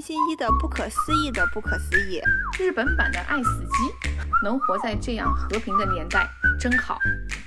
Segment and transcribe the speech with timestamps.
[0.00, 2.20] 新一的不可思议的不可思议，
[2.58, 4.10] 日本版的爱死机，
[4.42, 6.28] 能活在这样和平的年代
[6.58, 6.98] 真好，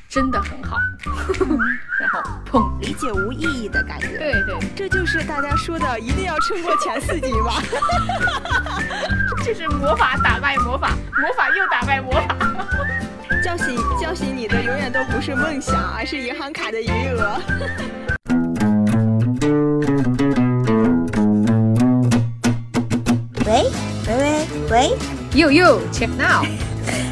[0.09, 0.77] 真的很好。
[1.99, 4.17] 然后砰，理解无意义的感觉。
[4.17, 7.53] 对对，这就是大家说的一定要撑过前四集吗？
[9.43, 10.89] 这是魔法打败魔法，
[11.19, 12.35] 魔法又打败魔法。
[13.43, 17.39] 叫醒叫醒你的永远都不是梦想，而是银行卡的余额。
[24.71, 24.97] 喂喂
[25.33, 26.45] ，Yo yo check now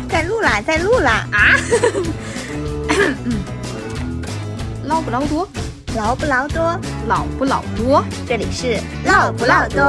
[0.08, 1.59] 在录啦，在录啦，啊，
[4.88, 5.45] 捞不捞多，
[5.94, 6.80] 劳不劳多？
[7.08, 8.02] 老不老多。
[8.26, 9.84] 这里是唠不唠多，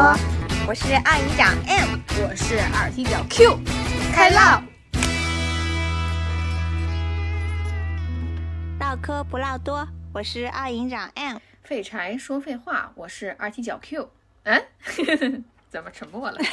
[0.66, 3.56] 我是二营长 M，我是二踢脚 Q，
[4.12, 4.60] 开唠。
[8.80, 11.36] 唠嗑不唠多，我是二营长 M。
[11.62, 14.10] 废柴说废话，我是二踢脚 Q。
[14.42, 14.60] 嗯，
[15.70, 16.38] 怎么沉默了？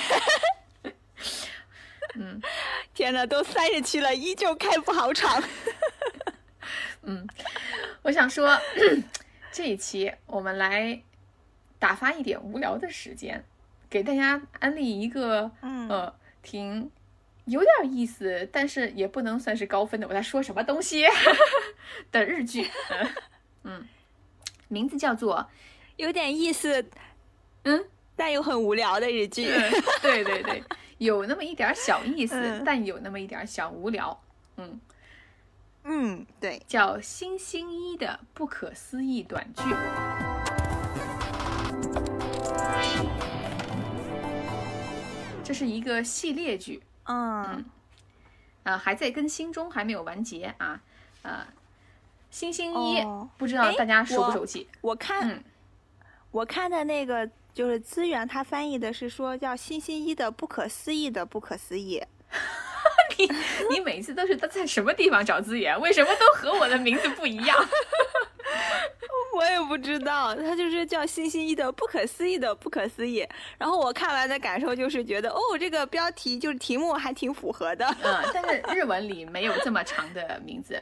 [2.15, 2.41] 嗯
[2.93, 5.43] 天哪，都三十期了，依旧开不好场。
[7.03, 7.27] 嗯，
[8.01, 8.59] 我想说，
[9.51, 11.01] 这一期我们来
[11.79, 13.43] 打发一点无聊的时间，
[13.89, 16.89] 给大家安利一个嗯呃挺
[17.45, 20.07] 有点意思，但是也不能算是高分的。
[20.07, 21.05] 我在说什么东西
[22.11, 22.69] 的日剧？
[22.89, 23.09] 嗯
[23.63, 23.87] 嗯，
[24.69, 25.49] 名字叫做
[25.97, 26.85] 有点意思，
[27.63, 27.85] 嗯。
[28.19, 29.45] 但又很无聊的日剧。
[29.45, 29.71] 嗯，
[30.01, 30.63] 对对对，
[30.97, 34.19] 有那么一点儿小意思，嗯但有那么一点儿小无聊。
[34.55, 34.79] 嗯，
[35.83, 39.61] 嗯，对，叫《星星一的不可思议短剧》。
[45.43, 47.63] 这是一个系列剧，嗯
[48.63, 50.81] 啊、还在更新中，还没有完结啊。
[51.21, 51.45] 呃，
[52.31, 54.67] 星星一、哦不知道哎大家熟不熟悉？
[54.81, 55.43] 我看、嗯
[56.31, 61.99] 我看的那个就是资源，它翻译的是说叫星星一的不可思议的不可思议。
[63.17, 63.27] 你
[63.71, 65.79] 你每次都是在什么地方找资源？
[65.81, 67.57] 为什么都和我的名字不一样？
[69.33, 73.27] 我也不知道，它就是叫星星一的不可思议的不可思议。
[73.57, 77.87] 然后我看完的感受就是觉得，哦，这个标题就是题目还挺符合的。
[78.03, 80.79] 嗯，但是日文里没有这么长的名字，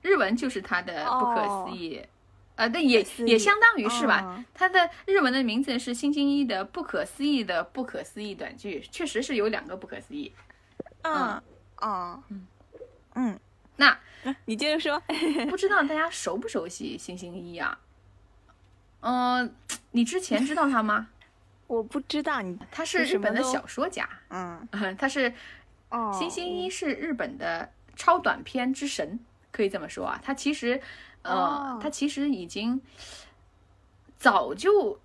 [0.00, 2.02] 日文就是它的不可思议，
[2.56, 4.22] 呃，但也也相当于是吧？
[4.24, 10.32] 嗯它的日文的名字是星星一的不可思议的不可思议短剧，确实是有两个不可思议。
[11.02, 11.42] 嗯
[11.78, 12.46] 哦嗯
[13.14, 13.40] 嗯，
[13.76, 13.98] 那
[14.44, 15.02] 你接着说。
[15.50, 17.78] 不知道大家熟不熟悉星星一啊？
[19.00, 19.54] 嗯、
[19.90, 21.08] 你之前知道他吗？
[21.66, 24.66] 我不知道你，他是日本的小说家，嗯
[24.96, 25.32] 他是
[25.90, 29.18] 哦，星星一是日本的超短篇之神，
[29.50, 30.20] 可以这么说啊。
[30.22, 30.80] 他其实，
[31.24, 32.80] 呃，哦他其实已经
[34.16, 34.98] 早就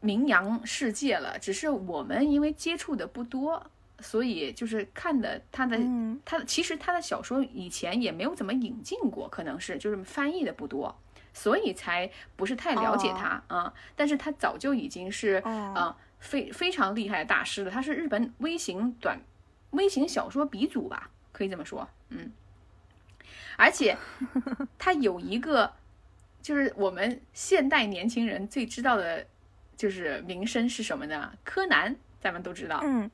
[0.00, 3.70] 名扬世界了，只是我们因为接触的不多，
[4.00, 5.76] 所以就是看的他的。
[5.76, 10.94] 嗯他其实他的小说以前也没有怎么引进过，可能是就是翻译的不多，
[11.32, 19.18] 所以才不是太了解他啊、但是他早就已经是哦啊、非非常厉害的大师了，他是日本微型短
[19.70, 22.30] 微型小说鼻祖吧，可以这么说，嗯。
[23.58, 23.98] 而且
[24.78, 25.72] 他有一个，
[26.40, 29.26] 就是我们现代年轻人最知道的，
[29.76, 31.32] 就是名声是什么呢？
[31.44, 33.10] 柯南，咱们都知道，嗯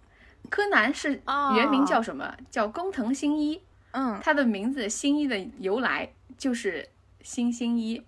[0.50, 2.36] 柯南是哦原名叫什么？
[2.50, 3.60] 叫工藤新一。
[3.92, 6.88] 嗯，他的名字新一的由来就是
[7.22, 8.02] 新星一，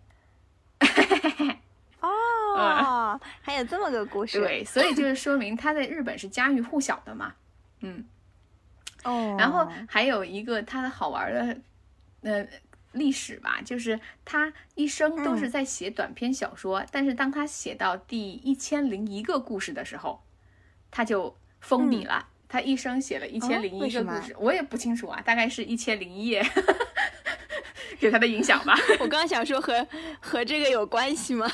[2.01, 7.33] 哦，还有这么个故事。，对，所以就是说明他在日本是家喻户晓的嘛，
[7.81, 8.05] 嗯。
[9.05, 11.57] 哦，然后还有一个他的好玩的，
[12.23, 12.47] 呃，
[12.93, 20.23] 历史吧，就是他一生都是在写短篇小说，但是当他写到第一千零一个故事的时候，
[20.91, 22.29] 他就封笔了。
[22.49, 26.41] 他一生写了一千零一个故事，我也不清楚啊，大概是一千零一页，
[27.99, 28.73] 给他的影响吧。
[29.01, 29.85] 我刚想说和
[30.21, 31.51] 和这个有关系吗？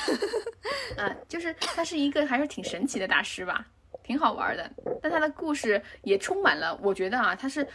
[0.97, 3.65] 嗯， 就是他是一个还是挺神奇的大师吧，
[4.03, 4.71] 挺好玩的。
[5.01, 7.67] 但他的故事也充满了，我觉得啊，他是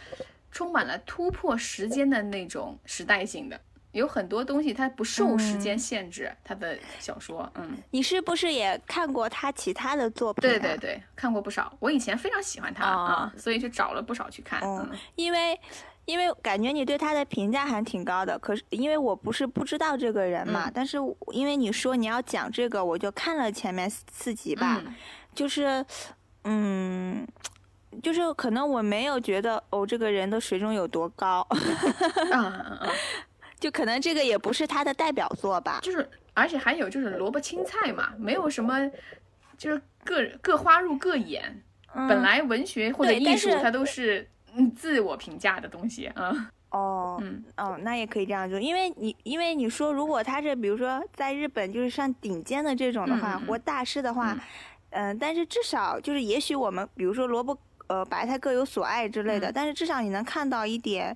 [0.51, 3.59] 充满了突破时间的那种时代性的，
[3.91, 6.31] 有很多东西它不受时间限制。
[6.43, 11.71] 他的小说，嗯，你是不是也看过他其他的作品、对对，对，看过不少。
[11.79, 14.59] 我以前非常喜欢他哦啊，所以就找了不少去看。
[14.61, 15.59] 嗯嗯，因为
[16.05, 18.37] 因为感觉你对他的评价还挺高的。
[18.39, 20.97] 可是因为我不是不知道这个人嘛，嗯但是
[21.31, 24.95] 因为你说你要讲这个，我就看了前面四四集吧，嗯
[25.33, 25.85] 就是
[26.43, 27.27] 嗯。
[28.01, 31.45] 就是可能我没有觉得哦，这个人的水准有多高！
[33.59, 35.79] 就可能这个也不是他的代表作吧。
[35.81, 38.89] 就是，而且还有就是萝卜青菜嘛，没有什么，
[39.57, 41.63] 就是各各花入各眼。
[41.95, 46.51] 嗯本来文学或者艺术它都是嗯自我评价的东西啊。
[46.69, 54.33] 哦，嗯哦，那也可以这样做，因为你因为你说如果他是比如说在日本就是上顶尖的这种的话，嗯嗯嗯活大师的话，
[54.91, 57.57] 嗯嗯、但是至少就是也许我们比如说萝卜
[57.89, 61.15] 呃白菜各有所爱之类的，嗯但是至少你能看到一点，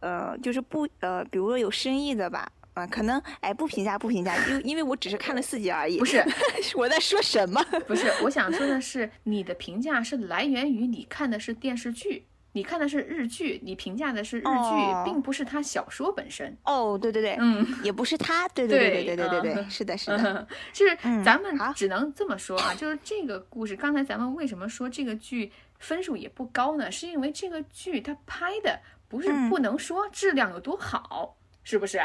[0.00, 2.50] 呃，就是不呃，比如说有深意的吧。
[2.74, 5.98] 啊、可能哎，不评价，不评价，因因为我只是看了四集而已。
[5.98, 6.24] 不是，
[6.78, 7.60] 我在说什么？
[7.88, 16.56] 不是，我想说的是，你的评价是来源于你看的是电视剧，你看的是日剧，你评价的是日剧，哦并不是他小说本身。
[16.62, 26.90] 哦，对对对，嗯，也不是他，对对对对对对对对对，嗯是的，是的， 就 是嗯咱们只能这么说啊，就是这个故事，刚才咱们为什么说这个剧分数也不高呢？
[26.90, 32.00] 是因为这个剧它拍的不是嗯不能说质量有多好，是不是？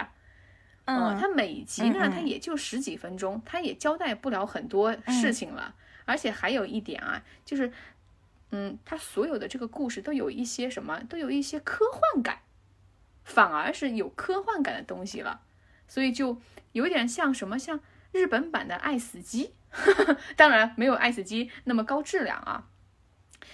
[0.86, 5.76] 嗯，它每一集呢，它也就十几分钟，它也交代不了很多事情了。
[6.06, 7.72] 而且还有一点啊，就是，
[8.52, 12.40] 嗯，它所有的这个故事都有一些什么，都有一些科幻感，
[13.24, 15.40] 反而是有科幻感的东西了，
[15.88, 16.42] 所以就
[16.74, 17.80] 有点像什么，像
[18.12, 19.54] 日本版的《爱死机》，
[20.36, 22.68] 当然没有《爱死机》那么高质量啊，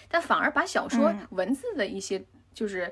[0.10, 2.22] 但反而把小说嗯文字的一些
[2.54, 2.92] 就是。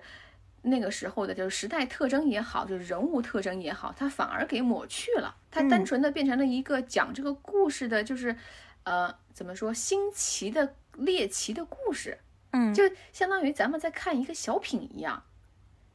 [0.63, 8.35] 那个时候的就是时代特征也好，就是人物特征也好，它反而给抹去了，它单嗯纯的变成了一个讲这个故事的，就是，
[8.83, 12.17] 呃，怎么说新奇的猎奇的故事，
[12.51, 12.83] 嗯，就
[13.13, 15.23] 相当于咱们在看一个小品一样。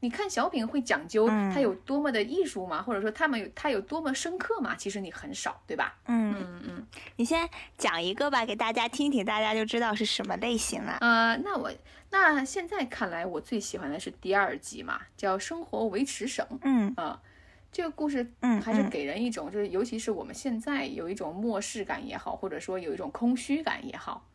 [0.02, 2.82] 你看小品会讲究它有多么的艺术吗？
[2.82, 4.75] 或者说他们有它有多么深刻吗？
[4.75, 5.96] 其实你很少，对吧？
[6.06, 6.87] 嗯，嗯嗯。
[7.14, 10.99] 你先讲一个吧，给大家听听，大家就知道是什么类型了。
[11.00, 11.70] 呃，那我
[12.10, 17.22] 那现在看来，我最喜欢的是第二集嘛，叫《生活维持省》嗯啊、
[17.70, 24.26] 这个故事嗯还是嗯给人一种，就是尤其是我们现在有一种漠视感也好，或者说有一种空虚感也好，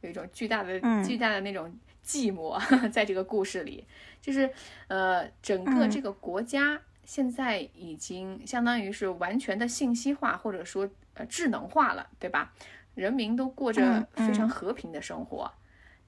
[0.00, 1.72] 有一种巨大的、嗯巨大的那种
[2.08, 2.58] 寂寞，
[2.88, 3.84] 在这个故事里，
[4.22, 4.50] 就是
[4.86, 5.90] 呃，整个嗯。
[5.90, 12.54] 这个国家现在已经相当于是完全的信息化，或者说呃智能化了，对吧？
[12.94, 15.52] 人民都过着非常和平的生活，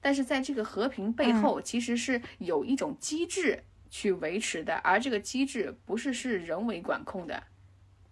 [0.01, 7.43] 但是在这个和平背后，其实是有一种机制去维持的，而这个机制不是是人为管控的，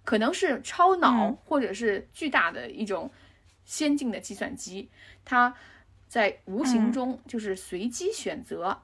[0.05, 1.37] 可能是超脑嗯。
[1.43, 3.11] 或者是巨大的一种
[3.65, 4.89] 先进的计算机，
[5.25, 5.53] 它
[6.09, 8.81] 在无形中就是随机选择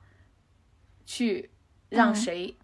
[1.05, 1.49] 去
[1.89, 2.55] 让嗯谁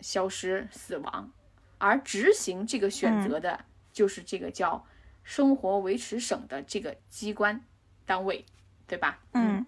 [0.00, 1.30] 消失、死亡，
[1.76, 4.86] 而执行这个选择的就是这个叫
[5.22, 7.60] 生活维持省的这个机关
[8.06, 8.46] 单位，
[8.86, 9.20] 对吧？
[9.32, 9.66] 嗯，嗯。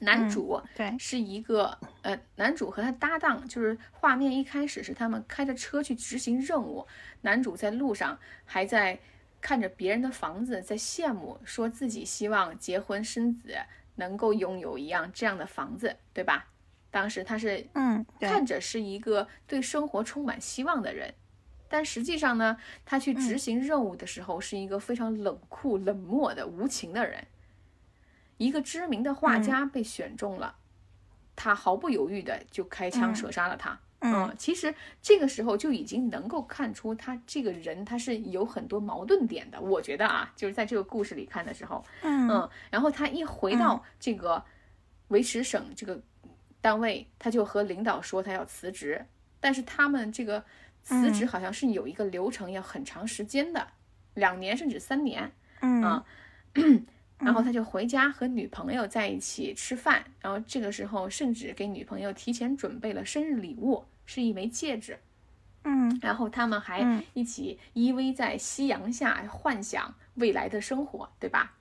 [0.00, 6.86] 男主对，是一个呃，男主和他搭档，就是画面一开始是他们开着车去执行任务，
[7.22, 9.00] 男主在路上还在
[9.40, 13.56] 看着别人的房子，在羡慕，说自己希望结婚生子，
[13.98, 16.46] 能够拥有一样这样的房子，对吧？
[16.90, 21.12] 当时他是嗯，看着是一个对生活充满希望的人，
[21.68, 22.56] 但实际上呢，
[22.86, 27.26] 他去执行任务的时候是一个非常冷酷、冷漠的无情的人。
[28.38, 30.56] 一个知名的画家被选中了，
[31.36, 33.78] 他毫不犹豫的就开枪嗯射杀了他。
[34.00, 34.72] 嗯其实
[35.02, 39.60] 这个时候就已经能够看出他这个人他是有很多矛盾点的。
[39.60, 44.42] 我觉得啊，就是在这个故事里看的时候，嗯嗯，然后他一回到这个
[45.08, 46.00] 维持省这个
[46.60, 49.04] 单位，他就和领导说他要辞职，
[49.40, 50.44] 但是他们这个
[50.82, 53.66] 辞职好像是有一个流程，要很长时间的，
[54.14, 55.32] 两年甚至三年。
[55.60, 56.04] 嗯啊
[57.18, 64.98] 然后他就回家和女朋友在一起吃饭，然后这个时候甚至给女朋友提前准备了生日礼物，是一枚戒指。
[65.64, 71.56] 嗯然后他们还嗯一起依偎在夕阳下幻想未来的生活，对吧？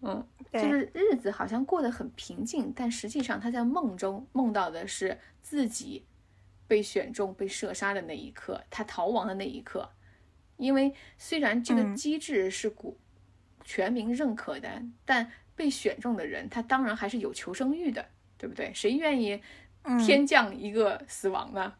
[0.00, 6.04] 嗯，就是日子好像过得很平静，但实际上他在梦中梦到的是自己
[6.66, 9.88] 被选中、被射杀的那一刻，他逃亡的那一刻。
[10.56, 12.98] 因为虽然这个嗯机制是古
[13.66, 18.06] 全民认可的，但被选中的人他当然还是有求生欲的，
[18.38, 18.72] 对不对？
[18.72, 19.42] 谁愿意
[19.82, 21.74] 嗯天降一个死亡呢？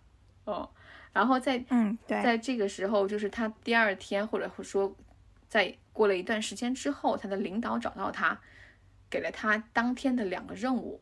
[0.44, 0.68] 哦，
[1.12, 4.94] 然后在嗯对，在这个时候，就是他第二天，或者说
[5.48, 8.40] 在过了一段时间之后，他的领导找到他，
[9.08, 11.00] 给了他当天的两个任务，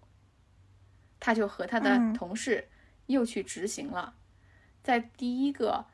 [1.18, 2.68] 他就和他的嗯同事
[3.06, 4.14] 又去执行了。
[4.82, 5.86] 在第一个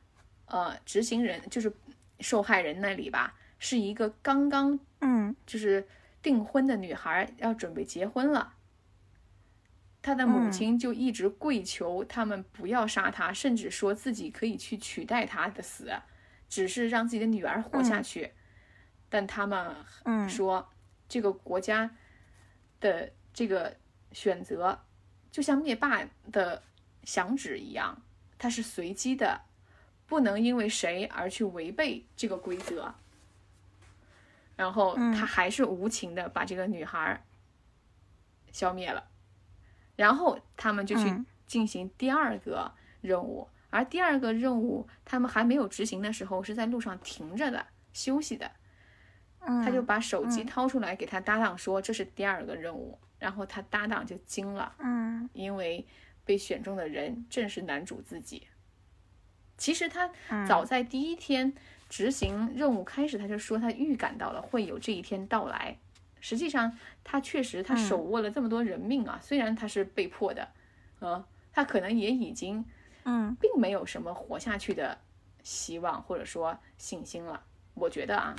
[0.46, 1.72] 呃执行人就是
[2.18, 5.86] 受害人那里吧，是一个刚刚嗯就是
[6.20, 8.54] 订婚的女孩要准备结婚了，
[10.02, 15.92] 她的母嗯亲就一直跪求他们不要杀她，甚至说自己可以去取代她的死，
[16.48, 18.32] 只是让自己的女儿活下去。
[19.08, 20.68] 但他们嗯说
[21.08, 21.94] 这个国家
[22.80, 23.76] 的这个
[24.12, 24.80] 选择，
[25.30, 26.02] 就像灭霸
[26.32, 26.62] 的
[27.04, 28.02] 响指一样，
[28.38, 29.42] 它是随机的，
[30.06, 32.94] 不能因为谁而去违背这个规则。
[34.60, 35.12] 然后嗯。
[35.14, 37.22] 他还是无情的把这个女孩儿
[38.52, 39.08] 消灭了，
[39.96, 41.26] 然后他们就去嗯。
[41.46, 48.50] 进行第二个任务，而第二个任务他们还没有执行的时候，是在路上停着的休息的。
[49.40, 55.28] 嗯，他就把手机掏出来给他搭档说这是第二个任务，然后他搭档就惊了，嗯。
[55.32, 55.86] 因为
[56.24, 58.46] 被选中的人正是男主自己。
[59.56, 60.46] 其实他嗯。
[60.46, 61.52] 早在第一天
[61.90, 65.76] 执行任务开始，他就说他预感到了会有这一天到来。
[66.20, 70.48] 实际上，他确实他嗯手握了这么多人命啊，虽然他是被迫的，
[71.00, 72.64] 呃，他可能也已经
[73.04, 74.98] 嗯并没有什么活下去的
[75.42, 77.42] 希望或者说信心了。
[77.74, 78.36] 我觉得啊，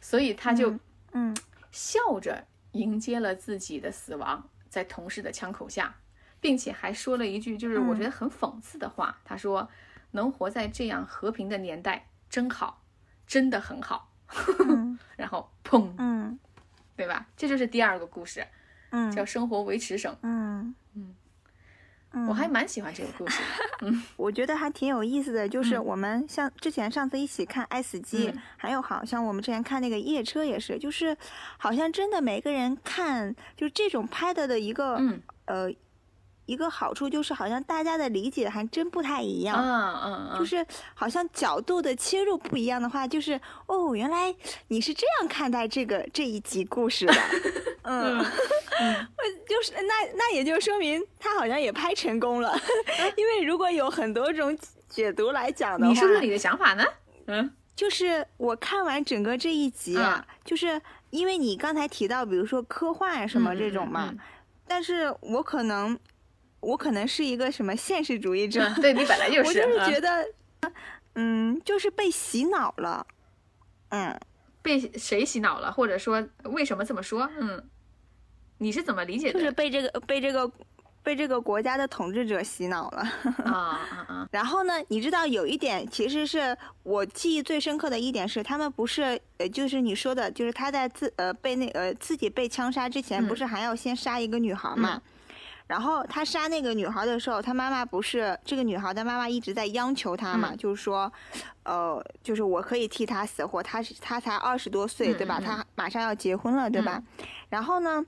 [0.00, 0.78] 所以他就
[1.12, 1.34] 嗯
[1.70, 5.96] 笑着迎接了自己的死亡，在同事的枪口下，
[6.38, 9.18] 并且还说了一句就是我觉得很讽刺的话。
[9.24, 9.70] 他说
[10.12, 12.81] ：“能活在这样和平的年代真好，
[13.26, 14.10] 真的很好。
[14.66, 16.38] 嗯” 然后砰，嗯。
[16.94, 17.26] 对吧？
[17.36, 18.46] 这就是第二个故事，
[18.90, 19.10] 嗯。
[19.10, 20.12] 叫《生活维持省》。
[20.22, 20.74] 嗯。
[20.94, 21.14] 嗯。
[22.14, 23.40] 嗯，我还蛮喜欢这个故事
[23.80, 23.92] 的。
[24.16, 25.84] 我觉得还挺有意思的，就是嗯。
[25.84, 28.38] 我们像之前上次一起看《爱死机》嗯。
[28.56, 31.16] 还有好像我们之前看那个夜车也是，就是
[31.58, 35.20] 好像真的每个人看就这种拍的的一个、嗯。
[35.46, 35.70] 呃
[36.46, 39.56] 一个好处就是好像大家的理解还真不太一样。
[39.56, 44.34] 嗯嗯嗯，就是好像角度的切入不一样的话，就是哦，原来
[44.68, 47.14] 你是这样看待这个这一集故事的，
[47.84, 48.24] 嗯，我
[49.48, 52.54] 就是那那也就说明他好像也拍成功了，
[53.16, 54.56] 因为如果有很多种
[54.88, 56.84] 解读来讲的话，你说说你的想法呢？
[57.26, 60.80] 嗯就是我看完整个这一集啊，就是
[61.10, 64.12] 因为你刚才提到，比如说科幻什么这种嘛，
[64.68, 65.98] 但是我可能
[66.62, 70.28] 我可能是一个什么现实主义者，嗯对你本来就是 我，就是嗯觉得，
[71.16, 73.04] 嗯，就是被洗脑了，
[73.90, 74.18] 嗯，
[74.62, 77.28] 被谁洗脑了，或者说为什么这么说？
[77.38, 77.62] 嗯，
[78.58, 79.38] 你是怎么理解的？
[79.38, 80.50] 就是被这个被这个
[81.02, 83.02] 被这个国家的统治者洗脑了。
[83.44, 84.28] 啊啊啊！
[84.30, 95.02] 然后呢，你知道有一点，其实是我记忆最深刻的一点是，他们不是呃，就是你说的，就是他在自呃被那呃自己被枪杀之前，嗯不是还要先杀一个女孩嘛？
[95.72, 101.10] 然后他杀那个女孩的时候，他妈妈不是这个女孩的妈妈一直在央求他嘛，嗯就是说，
[101.62, 105.40] 呃，就是我可以替他死活，他是他才二十多岁，对吧？
[105.42, 107.02] 他马上要结婚了，对吧？
[107.48, 108.04] 然后呢，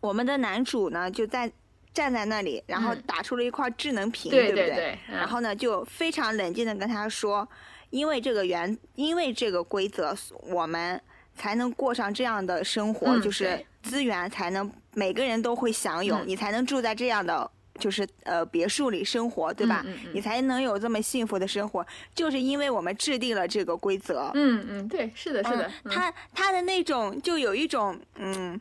[0.00, 1.50] 我们的男主呢就在
[1.92, 4.68] 站在那里，然后嗯打出了一块智能屏，对不对？
[4.68, 7.48] 对，嗯然后呢，就非常冷静的跟他说，
[7.90, 11.02] 因为这个原，因为这个规则，我们
[11.34, 17.50] 才能过上这样的生活，嗯就是对资源才能每个人都会享有，嗯你才能住在这样的。
[17.78, 19.84] 就是呃别墅里生活，对吧？
[19.86, 24.32] 嗯嗯嗯你才能有这么幸福的生活，就是因为我们制定了这个规则。
[24.34, 28.60] 嗯嗯，对，是的，是的，嗯他他的那种就有一种嗯，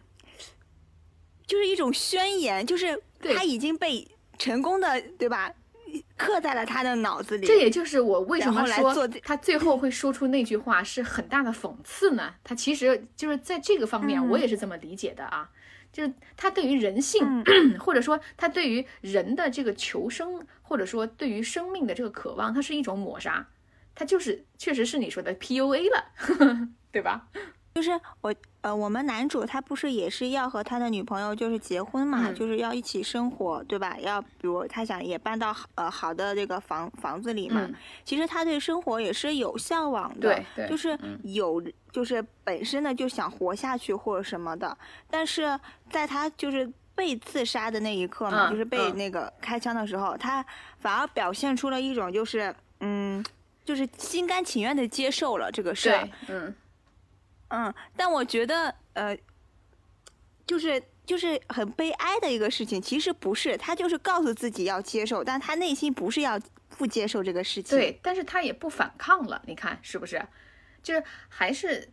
[1.48, 3.02] 就是一种宣言，就是
[3.36, 4.08] 他已经被
[4.38, 5.52] 成功的对吧
[6.16, 7.46] 刻在了他的脑子里。
[7.46, 12.34] 这也就是我为什么说他最后会说出那句话是很大的讽刺呢？
[12.44, 15.50] 他其实就是在这个方面，嗯我也是这么理解的啊。
[15.92, 23.48] 就是他对于人性，嗯 或者说他对于人的这个求生，或者说对于生命的这个渴望，它是一种抹杀，
[23.96, 26.12] 它就是确实是你说的 PUA 了，
[26.92, 27.30] 对吧？
[27.78, 27.92] 就是
[28.22, 33.96] 我呃，我们男主他不是也是要和他的女朋友就是结婚嘛，嗯就是要一起生活，对吧？
[34.00, 37.62] 要比如他想也搬到呃好的这个房房子里嘛。
[37.62, 44.76] 嗯其实他对生活也是有向往的，对对就是嗯有就是本身呢就想活下去或者什么的，
[45.08, 45.60] 但是
[45.92, 46.68] 在他就是。
[46.98, 50.44] 被自杀的那一刻嘛，嗯就是被嗯那个开枪的时候，他
[50.80, 53.24] 反而表现出了一种就是嗯，
[53.64, 56.10] 就是心甘情愿的接受了这个事儿。
[56.28, 56.52] 嗯
[57.50, 59.18] 嗯，但我觉得呃，
[60.46, 66.40] 就是就是很悲哀的一个事情，其实不是，他就是告诉自己要接受，但他内心不是要
[66.78, 70.22] 不接受这个事情。，对，但是他也不反抗了，你看是不是？
[70.84, 71.90] 就是还是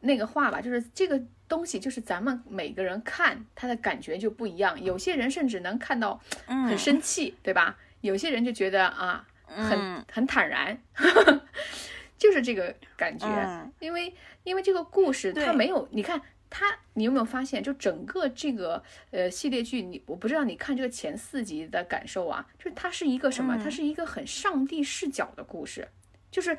[0.00, 4.82] 那个话吧，就是这个东西，就是咱们每个人看他的感觉就不一样。
[4.82, 7.76] 有些人甚至能看到很嗯生气，对吧？
[8.02, 10.78] 有些人就觉得啊，很、嗯很坦然，
[12.18, 13.26] 就是这个感觉。
[13.26, 23.56] 嗯因为因为这个故事它没有，你看它，你有没有发现，就整个这个呃系列剧，你我不知道你看这个前四集的感受啊，就是它是一个什么？
[23.56, 25.88] 它嗯是一个很上帝视角的故事，
[26.30, 26.56] 就是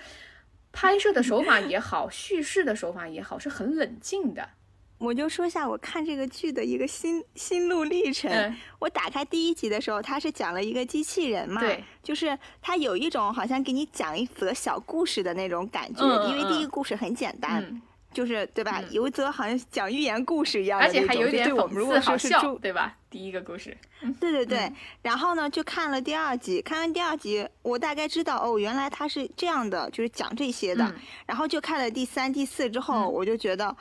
[0.71, 4.49] 拍摄的手法也好， 叙事的手法也好，是很冷静的。
[4.97, 8.31] 我就说一下我看这个剧的一个心心路历程。
[8.31, 17.81] 嗯我打开第一集的时候，它是讲了一个机器人嘛，对，就是它有一种好像给你讲一则小故事的那种感觉，因为第一个故事很简单，嗯，
[18.13, 18.79] 就是对吧？
[18.81, 22.95] 嗯有一则好像讲寓言故事一样的而且，还有一点对我们如讽刺是笑，对吧？
[23.09, 23.75] 第一个故事，
[24.19, 30.85] 对对对，嗯然后呢，就看了第二集，看完第二集，我大概知道哦，原来他是这样的，就是讲这些的。
[30.85, 33.75] 嗯然后就看了第三、第四之后，嗯我就觉得，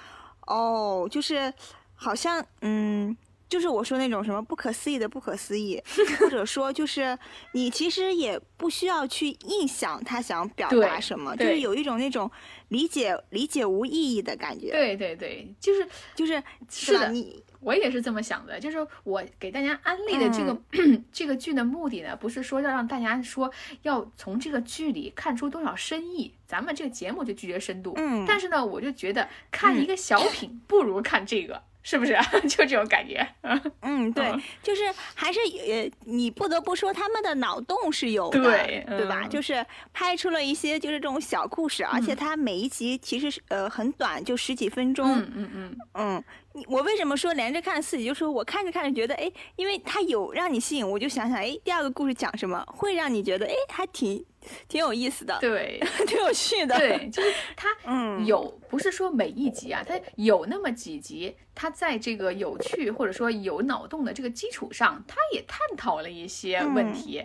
[0.46, 1.52] 哦，就是
[1.94, 3.16] 好像，嗯，
[3.48, 5.82] 就是我说那种什么不可思议的不可思议，
[6.18, 7.16] 或者说就是
[7.52, 12.30] 你其实也不需要去臆想他想表达什么，就是有一种那种
[12.68, 17.08] 理解理解无意义的感觉。，对对对，就是就是是的吧？
[17.08, 23.50] 你我也是这么想的，就是我给大家安利的这个、嗯 这个剧的目的呢，不是说要让大家说
[23.82, 27.92] 要从这个剧里看出多少深意，咱们这个节目就拒绝深度。
[27.96, 32.16] 嗯但是呢，我就觉得看一个小品不如看这个，是不是？
[32.48, 33.26] 就这种感觉。
[33.82, 34.82] 嗯，对，嗯就是
[35.14, 39.22] 还是呃，你不得不说他们的脑洞是有的，对对吧？
[39.24, 45.18] 嗯就是拍出了一些就是这种小故事，而且它每一集其实是呃很短，就十几分钟。
[45.18, 48.06] 嗯嗯嗯，嗯，你我为什么说连着看四集？
[48.06, 54.24] 就说我看着看着觉得，哎，因为它有让你吸引，我就想想，哎，第二个故事讲什么，会让你觉得，哎，还挺
[54.68, 67.24] 挺有意思的，对 挺有趣的。，对，就是它嗯，有不是说每一集啊，它有那么几集，它在这个有趣或者说有脑洞的这个基础上，它也探讨了一些问题。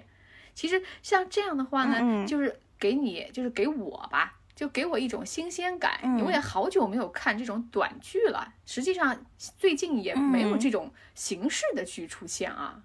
[0.54, 6.00] 其实像这样的话呢，就是给你，就是给我吧，就给我一种新鲜感。
[6.04, 9.26] 嗯因为好久没有看这种短剧了，实际上
[9.58, 12.84] 最近也没有嗯这种形式的剧出现啊。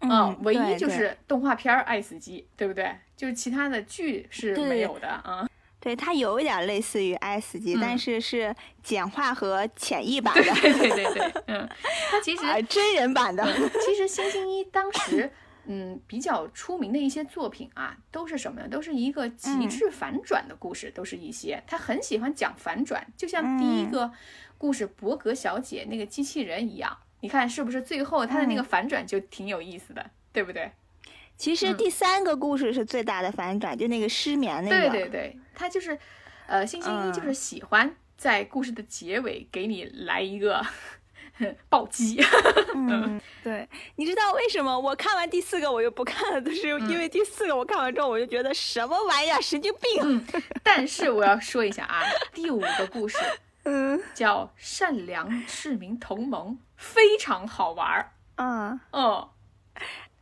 [0.00, 2.94] 嗯啊，唯一就是动画片《爱死机》，对不对？
[3.16, 5.48] 就是其他的剧是没有的啊。
[5.80, 11.66] 对，它有一点类似于 S 级，嗯但是是简化和浅译版的，对对对对，嗯，
[12.10, 13.42] 它其实 啊，真人版的。
[13.82, 15.32] 其实星星一当时，
[15.66, 18.68] 嗯，比较出名的一些作品啊，都是什么呢？
[18.68, 24.10] 都是一个极致反转的故事，都是一些他很喜欢讲反转，就像第一个
[24.58, 27.82] 故事伯格小姐那个机器人一样，你看是不是？
[27.82, 30.70] 最后他的那个反转就挺有意思的，对不对？
[31.36, 34.88] 其实第三个故事是最大的反转，就那个失眠那个。
[34.88, 35.98] 对对对，他就是，
[36.46, 40.64] 呃，星星一就是喜欢在故事的结尾给你来一个
[41.68, 42.22] 暴击。
[42.74, 43.68] 嗯，对。
[43.96, 46.40] 你知道为什么我看完第四个我又不看了？
[46.42, 50.02] 就是因为第四个我看完之后我就觉得什么玩意儿，神经病。
[50.02, 53.18] 嗯，但是我要说一下啊，第五个故事
[53.64, 58.12] 嗯叫《善良市民同盟》，非常好玩儿。
[58.36, 59.30] 嗯，哦，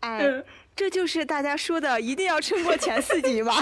[0.01, 0.45] 哎，嗯
[0.75, 3.53] 这就是大家说的一定要撑过前四集嘛。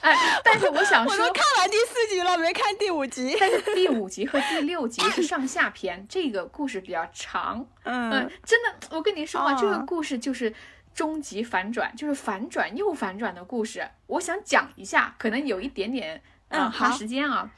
[0.00, 3.36] 哎，但是我想 我都说，看完第四集了，没看第五集。
[3.40, 7.66] 但是第五集和第六集是上下篇，这个故事比较长。
[7.84, 10.52] 嗯嗯，真的，我跟你说啊，这个哦故事就是
[10.94, 13.88] 终极反转，就是反转又反转的故事。
[14.06, 17.50] 我想讲一下，可能有一点点啊、嗯花好时间啊，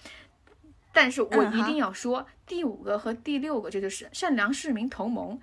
[0.92, 5.38] 但是我一定要说，第五个和第六个，这就是善良市民同盟。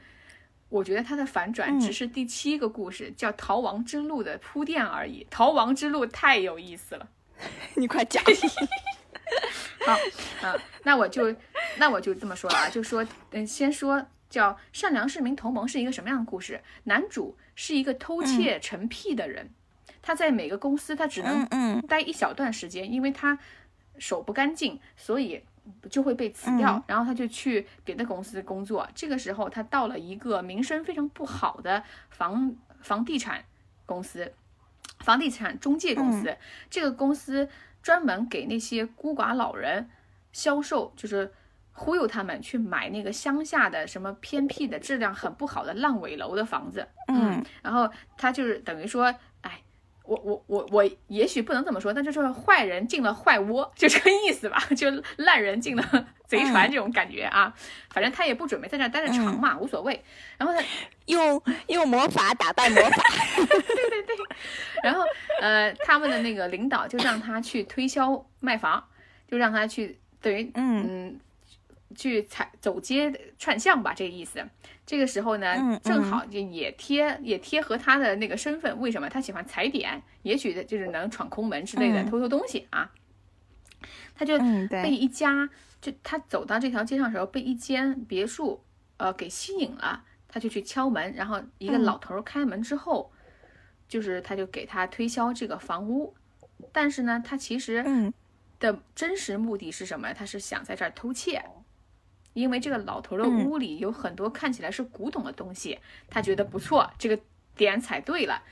[0.69, 5.25] 我觉得它的反转嗯只是第七个故事，叫逃亡之路的铺垫而已。
[5.29, 7.07] 逃亡之路太有意思了。
[7.75, 8.23] 你快讲。
[9.85, 9.97] 好，
[10.43, 11.35] 嗯，那我就
[11.77, 16.61] 那我就这么说了啊，就说，嗯，先说叫《善良市民同盟》是一个什么样的故事？
[16.85, 19.51] 男主是一个偷窃成癖的人，
[20.01, 23.37] 他在每个公司他只能待一小段时间，因为他
[23.97, 25.43] 手不干净，所以
[25.89, 26.73] 就会被辞掉。
[26.75, 28.87] 嗯然后他就去别的公司工作。
[28.93, 33.43] 这个时候，他到了一个名声非常不好的房房地产
[33.85, 34.33] 公司，
[34.99, 36.35] 房地产中介公司。
[36.69, 37.47] 这个公司
[37.81, 39.89] 专门给那些孤寡老人
[40.31, 41.33] 销售，就是。
[41.77, 49.17] 忽悠他们去买那个乡下的什么偏僻的、质量很不好的烂尾楼的房子，嗯然后他就是等于说，哎，
[50.07, 54.87] 我我我我也许不能这么说，但就是坏人进了坏窝，就这个意思吧， 就
[55.17, 57.53] 烂人进了贼船这种感觉啊。
[57.89, 60.03] 反正他也不准备在这待着长嘛，无所谓。
[60.37, 60.63] 然后他，
[61.07, 63.03] 用用魔法打败魔法。
[63.45, 64.15] 对对对
[64.83, 65.03] 然后
[65.41, 68.83] 呃，他们的那个领导就让他去推销卖房，
[69.29, 71.19] 就让他去等于嗯嗯，
[71.93, 74.43] 去踩走街串巷吧，这个意思。
[74.85, 80.01] 这个时候呢，嗯正好就也贴也贴合他的那个身份，为什么他喜欢踩点？
[80.23, 82.91] 也许就是能闯空门之类的，嗯偷偷东西啊。
[84.15, 85.49] 他就嗯，被，一家，
[85.81, 88.63] 就他走到这条街上的时候，被一间别墅
[88.97, 93.11] 呃给吸引了，他就去敲门，然后一个嗯老头儿开门之后，
[93.87, 96.15] 就是他就给他推销这个房屋，
[96.71, 98.13] 但是呢，他其实嗯
[98.59, 100.13] 的真实目的是什么？
[100.13, 101.43] 他是想在这儿偷窃，
[102.35, 107.17] 因为这个老头的嗯屋里有很多看起来是古董的东西，他觉得不错，这个
[107.55, 108.43] 点踩对了。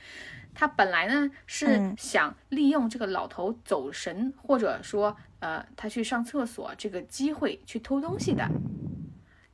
[0.54, 8.48] 他本来呢是嗯想利用这个老头走神，或者说呃他去上厕所这个机会去偷东西的，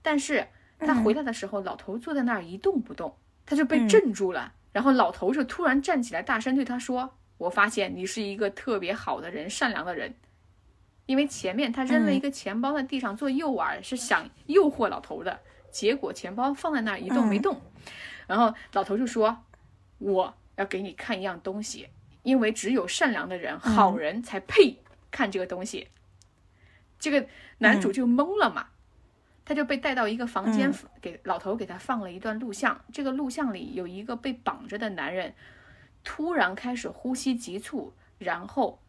[0.01, 0.47] 但是
[0.79, 4.55] 他回来的时候，老头坐在那儿一动不动，他就被嗯镇住了。
[4.73, 10.15] 然后老头就突然站起来，大声对他说：“我发现你是一个特别好的人，善良的人。”
[11.11, 15.41] 因为前面他扔了一个钱包在地上做诱饵，是想诱惑老头的，
[15.73, 17.61] 结果钱包放在那儿一动没动。
[18.29, 19.43] 然后老头就说
[19.99, 21.89] ：“我要给你看一样东西，
[22.23, 24.79] 因为只有善良的人、好人才配
[25.11, 25.89] 看这个东西。”
[27.01, 27.27] 这个
[27.59, 28.69] 男主就懵了嘛，
[29.45, 32.85] 他就被带到一个房间，给老头给他放了一段录像。
[32.93, 35.35] 这个录像里有一个被绑着的男人，
[36.05, 38.81] 突然开始呼吸急促，然后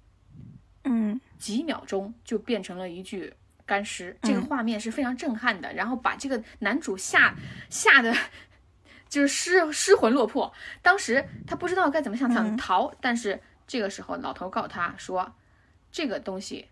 [0.83, 3.33] 嗯几秒钟就变成了一具
[3.65, 4.15] 干尸。
[4.21, 7.35] 这个画面是非常震撼的，然后把这个男主吓
[7.69, 8.15] 吓得
[9.09, 10.53] 就是失失魂落魄。
[10.83, 15.33] 当时他不知道该怎么想想逃，但是这个时候老头告诉他说，
[15.91, 16.67] 这个东西，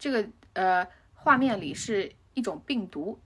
[0.00, 3.20] 这个呃画面里是一种病毒，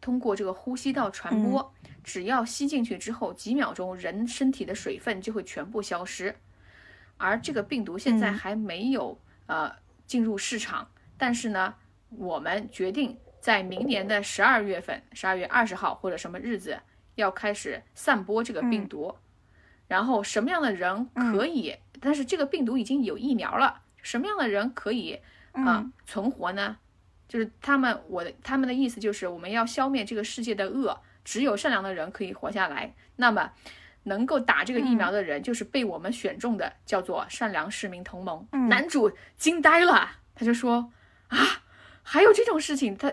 [0.00, 6.34] 通过这个呼吸道传播，只要吸进去之后，几秒钟人身体的水分就会全部消失。
[7.18, 9.74] 而这个病毒现在还没有、呃
[10.08, 11.76] 进入市场，但是呢，
[12.08, 16.80] 我们决定在明年的十二月份，十二月二十号或者什么日子
[17.14, 19.14] 要开始散播这个病毒。
[19.86, 21.76] 然后什么样的人可以？
[22.00, 25.20] 但是这个病毒已经有疫苗了，什么样的人可以
[25.52, 26.76] 啊、存活呢？
[27.26, 32.94] 就是他们，我的他们的意思就是我们要消灭这个世界的恶，只有善良的人可以活下来。
[33.16, 33.52] 那么，
[34.04, 38.46] 能够打这个疫苗的人，就是被我们选中的，叫做善良市民同盟。
[38.68, 40.92] 男主惊呆了，他就说
[41.28, 41.38] 啊，
[42.02, 42.96] 还有这种事情？
[42.96, 43.12] 他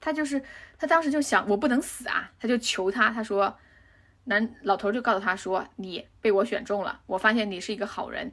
[0.00, 0.42] 他就是
[0.78, 3.56] 他当时就想，我不能死啊，他就求他，他说，
[4.24, 8.32] 男老头就告诉他说，你被我选中了，我发现你是一个好人，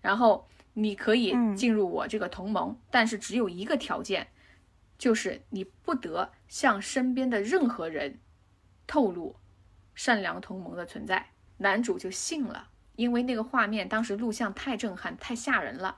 [0.00, 4.28] 然后你可以进入我这个同盟，但是只有一个条件，
[4.98, 8.20] 就是你不得向身边的任何人
[8.86, 9.36] 透露
[9.96, 11.30] 善良同盟的存在。
[11.56, 15.96] 男主就信了，因为那个画面当时录像太震撼、太吓人了。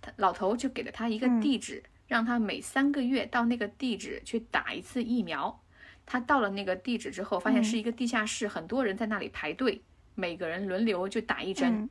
[0.00, 5.60] 他老头就给了他一个地址，让他每三个月到那个地址去打一次疫苗。
[6.06, 9.82] 他到了那个地址之后，发现是一个地下室，很多人在那里排队，
[10.14, 11.88] 每个人轮流就打一针。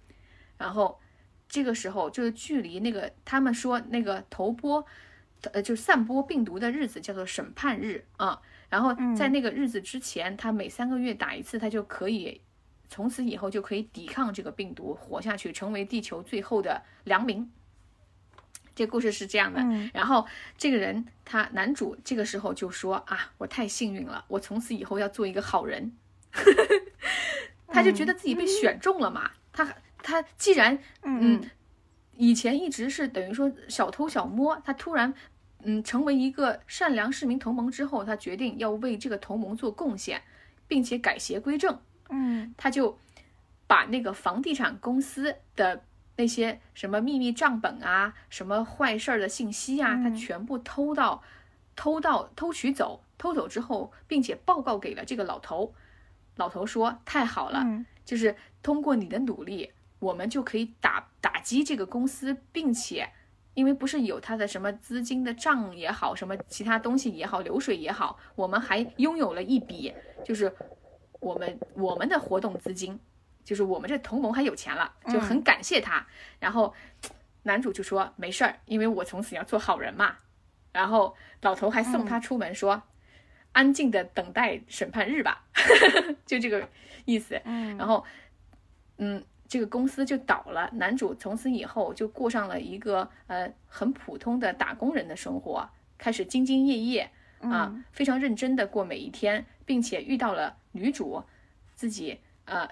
[0.58, 1.00] 然后
[1.48, 4.86] 这个时候就是距离那个他们说那个头播，
[5.52, 8.42] 呃，就是散播病毒的日子叫做审判日啊。
[8.70, 12.40] 然后在那个日子之前，他每三个月打一次，他就可以
[12.88, 17.52] 从此以后就可以抵抗这个病毒，活下去，成为地球最后的良民。
[18.76, 19.62] 这故事是这样的，
[19.94, 20.26] 然后
[20.58, 25.92] 这个人他男主这个时候就说啊，我太幸运了，我从此以后要做一个好人。
[27.68, 31.44] 他就觉得自己被选中了嘛，他他既然嗯
[32.16, 35.14] 以前一直是等于说小偷小摸，他突然
[35.64, 40.22] 嗯成为一个善良市民同盟之后，他决定要为这个同盟做贡献，
[40.68, 41.80] 并且改邪归正。
[42.10, 42.98] 嗯，他就
[43.68, 45.84] 把那个房地产公司的。
[46.16, 51.24] 那些什么秘密账本啊，什么坏事儿的信息啊，他全部偷到、
[51.78, 55.74] 偷到、偷取走，偷走之后，并且报告给了这个老头。
[56.36, 57.64] 老头说：“太好了，
[58.04, 63.14] 就是通过你的努力，我们就可以打打击这个公司，并且，
[63.60, 69.94] 因为不是有他的什么资金的账也好，什么其他东西也好，流水也好，我们还拥有了一笔，
[70.24, 70.50] 就是
[71.20, 72.98] 我们我们的活动资金。”
[73.44, 76.06] 就是我们这同盟还有钱了，就很感谢他。
[76.40, 76.72] 然后
[77.44, 80.16] 男主就说没事儿，因为我从此要做好人嘛。
[80.72, 82.84] 然后老头还送他出门说，
[83.52, 85.44] 安静的等待审判日吧，
[86.28, 86.70] 就这个
[87.06, 87.42] 意思。
[87.44, 88.06] 然后，
[88.98, 90.70] 嗯，这个公司就倒了。
[90.74, 101.22] 男主从此以后就过上了一个呃很普通的打工人的生活，开始兢兢业业啊，非常认真的过每一天，并且遇到了女主，
[101.76, 102.70] 自己呃。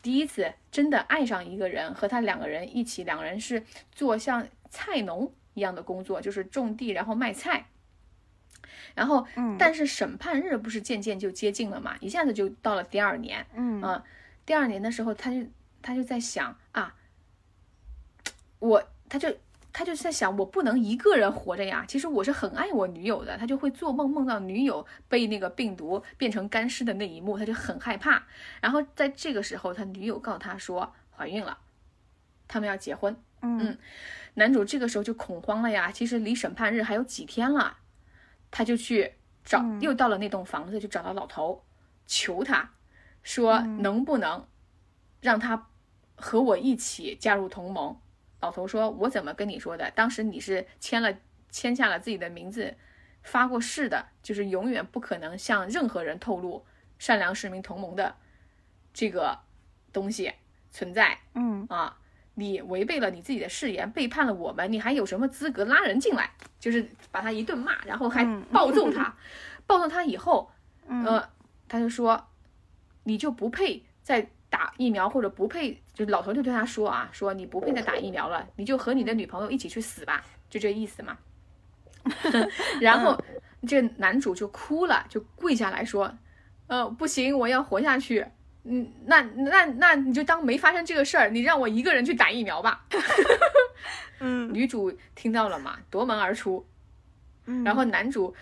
[0.00, 7.66] 第一次真的爱上一个人，和他两个人一起，两个人是做像菜农一样的工作，就是种地然后卖菜。
[8.94, 9.26] 然后，
[9.58, 11.96] 但是审判日不是渐渐就接近了嘛？
[12.00, 14.04] 一下子就到了第二年，嗯啊，
[14.46, 15.44] 第二年的时候，他就
[15.82, 16.94] 他就在想啊，
[18.58, 19.36] 我他就。
[19.70, 21.84] 他就在想，我不能一个人活着呀。
[21.86, 23.38] 其实我是很爱我女友的。
[23.38, 28.24] 他就会做梦，梦到女友被那个病毒变成干尸的那一幕，他就很害怕。
[28.60, 31.58] 然后在这个时候，他女友告诉他说怀孕了，
[32.48, 33.14] 他们要结婚。
[33.42, 33.78] 嗯
[34.34, 37.76] 男主这个时候就恐慌了呀，其实离审判日还有几天了，
[38.50, 39.14] 他就去
[39.44, 41.62] 找，嗯又到了那栋房子，就找到老头，
[42.04, 42.68] 求他
[43.22, 44.44] 说嗯能不能
[45.20, 45.68] 让他
[46.16, 47.98] 和我一起加入同盟。
[48.40, 49.90] 老头说：“我怎么跟你说的？
[49.90, 51.12] 当时你是签了
[51.50, 52.76] 签下了自己的名字，
[53.22, 56.64] 发过誓的，就是永远不可能向任何人透露
[56.98, 58.14] 善良市民同盟的
[58.92, 59.40] 这个
[59.92, 60.32] 东西
[60.70, 61.98] 存在。”嗯啊，
[62.34, 66.30] 你违背了你自己的誓言，背叛了我们，你还有什么资格拉人进来？
[66.60, 69.16] 就是把他一顿骂，然后还嗯暴揍他。
[69.66, 70.50] 暴揍他以后，
[70.86, 71.28] 嗯呃，
[71.66, 72.28] 他就说，
[73.02, 81.18] 你就不配再打疫苗，或者不配，就老头就对他说啊，说你不配再打疫苗了，你就和你的女朋友一起去死吧，就这意思嘛。
[82.80, 83.22] 然后
[83.66, 86.16] 这男主就哭了，就跪下来说，
[86.66, 88.26] 呃，不行，我要活下去。
[88.64, 92.86] 嗯，那那那你就当没发生这个事儿，你让我一个人去打疫苗吧。
[94.20, 96.66] 嗯女主听到了嘛，夺门而出，
[97.46, 98.34] 嗯，然后男主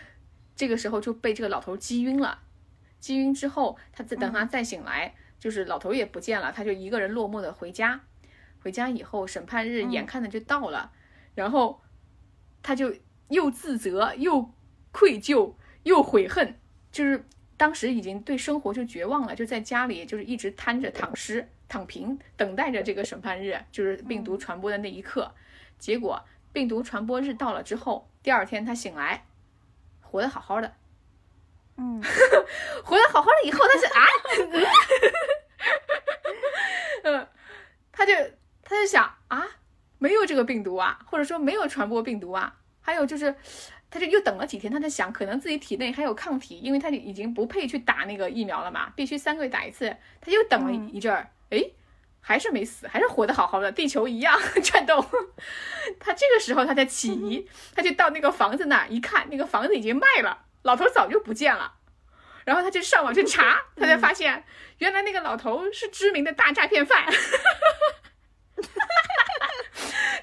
[0.54, 2.38] 这个时候就被这个老头击晕了。
[2.98, 8.00] 击晕之后，他再等他再醒来，就是老头也不见了，他就一个人落寞的回家。
[8.60, 10.92] 回家以后，审判日眼看着就到了，
[11.34, 11.80] 然后
[12.62, 12.94] 他就
[13.28, 14.50] 又自责又
[14.90, 16.58] 愧疚又悔恨，
[16.90, 17.24] 就是
[17.56, 25.32] 当时已经对生活就绝望了，就在家里就是一直瘫着躺尸躺平，等待着这个审判日，就是病毒传播的那一刻。
[25.78, 29.26] 结果病毒传播日到了之后，第二天他醒来，
[30.00, 30.74] 活得好好的，
[31.76, 32.02] 嗯。
[32.84, 34.06] 活得好好的以后，他是啊，
[37.02, 37.28] 嗯，
[37.90, 38.12] 他就
[38.62, 39.44] 他就想啊，
[39.98, 43.34] 没有这个病毒啊，或者说没有传播病毒啊，还有就是，
[43.90, 51.74] 他就又等了几天，他在想，可能自己体内还有抗体，因为他已经不配去打那个疫苗了嘛，必须三个月打一次，他又等了一阵儿，诶，
[52.20, 55.04] 还是没死，还是活得好好的，地球一样 转动。
[55.98, 61.72] 他这个时候他才起疑，他就到那个房子那儿一看，那个房子已经卖了，老头早就不见了。
[62.44, 64.44] 然后他就上网去查，他才发现
[64.78, 67.04] 原来那个老头是知名的大诈骗犯，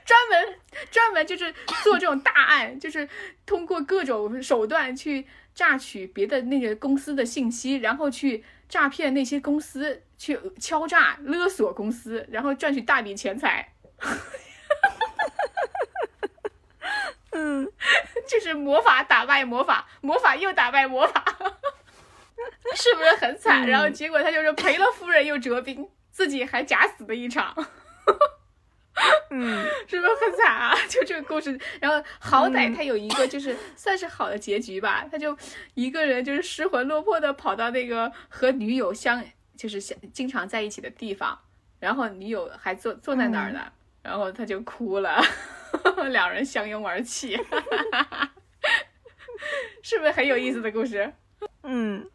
[0.05, 1.53] 专门专门就是
[1.83, 3.09] 做这种大案，就是
[3.45, 13.73] 通过各种手段去榨取别的那个公司的信息，然后去诈骗那些公司，去敲诈勒索公司，然后赚取大笔钱财。
[17.33, 17.71] 嗯，
[18.27, 21.23] 就是魔法打败魔法，魔法又打败魔法，
[22.75, 23.63] 是不是很惨？
[23.65, 23.67] 嗯。
[23.67, 27.53] 然后结果他就是赔了夫人又折兵，自己还假死了一场，
[29.31, 29.65] 嗯。
[29.87, 30.75] 是不是很惨啊？
[30.89, 32.73] 就这个故事，然后好歹嗯。
[32.73, 35.37] 他有一个就是算是好的结局吧，他就
[35.73, 39.23] 一个人就是失魂落魄的跑到那个和女友相
[39.55, 41.37] 就是相经常在一起的地方，
[41.79, 45.21] 然后女友还坐坐在那儿呢，然后他就哭了，
[46.11, 47.35] 两人相拥而泣，
[49.81, 51.11] 是不是很有意思的故事？
[51.63, 52.09] 嗯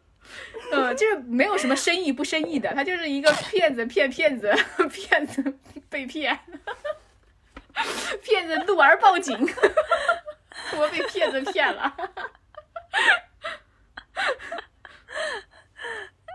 [0.71, 4.53] 呃，就是没有什么深意不深意的，他就是一个骗子骗骗子，
[4.91, 5.57] 骗子
[5.89, 6.39] 被骗，
[8.21, 9.35] 骗子怒而报警，
[10.77, 11.81] 我被骗子骗了。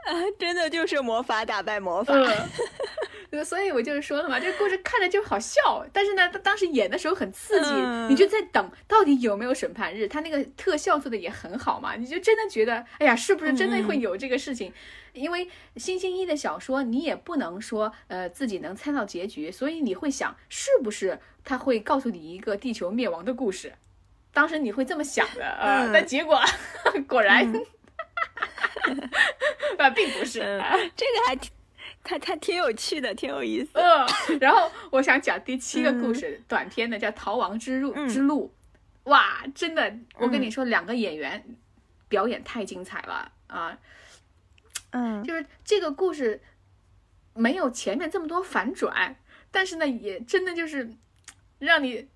[0.06, 2.12] 啊，真的就是魔法打败魔法。
[2.14, 2.26] 嗯，
[3.42, 14.72] 所以我就是说了嘛，这个故事看着就好笑，但是呢，他当时演的时候很刺激，嗯你就在等到底有没有审判日，他那个特效做的也很好嘛，你就真的觉得，哎呀，是不是真的会有这个事情？
[15.14, 23.72] 因为星星一的小说，你也不能说呃自己能猜到结局，所以你会想，是不是他会告诉你一个地球灭亡的故事？
[24.32, 26.40] 当时你会这么想的，呃，嗯 但结果
[27.06, 27.46] 果然，
[29.78, 30.40] 啊，并不是。
[30.40, 31.50] 嗯，这个还挺，
[32.04, 33.70] 它它挺有趣的，挺有意思。
[33.72, 34.06] 嗯，
[34.38, 38.54] 然后我想讲第七个故事，短篇的叫《逃亡之路》嗯之路。
[39.04, 41.44] 哇，真的，我跟你说，两个演员
[42.08, 43.78] 表演太精彩了啊！
[44.92, 46.40] 嗯就是这个故事
[47.34, 49.16] 没有前面这么多反转，
[49.50, 50.90] 但是呢，也真的就是
[51.58, 52.08] 让你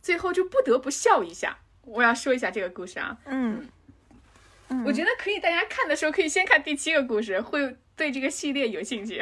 [0.00, 1.58] 最后就不得不笑一下。
[1.82, 3.68] 我要说一下这个故事啊，嗯
[4.68, 9.20] 嗯，我觉得可以，大家看的时候可以先看第七个故事，会对这个系列有兴趣。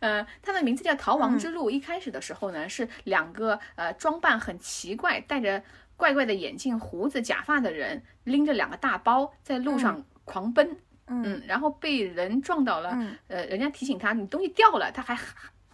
[0.00, 1.68] 呃，它的名字叫《逃亡之路》。
[1.70, 5.62] 一开始的时候呢，是两个呃装扮很奇怪、戴着
[5.96, 10.76] 怪怪的眼镜、胡子、假发的人，拎着两个大包在路上狂奔。
[11.06, 12.90] 嗯，然后被人撞到了。
[12.94, 15.18] 嗯呃，人家提醒他你东西掉了，他还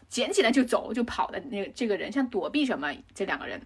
[0.09, 3.61] 捡起来就走就跑的那个这个人像躲避什么这两个人。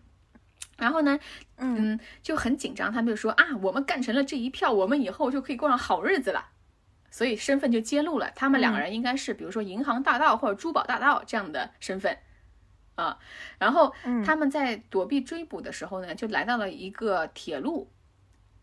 [0.76, 1.18] 然后呢，
[1.56, 6.46] 嗯嗯，就很紧张，他们就说啊，我们干成了这一票，我们以后就可以过上好日子了。
[7.12, 12.18] 所以身份就揭露了，他们两个人应该是比如说银行大盗或者珠宝大盗这样的身份。
[12.96, 13.18] 啊。
[13.58, 13.94] 然后
[14.24, 17.92] 他们在躲避追捕的时候呢，就来到了一个铁路，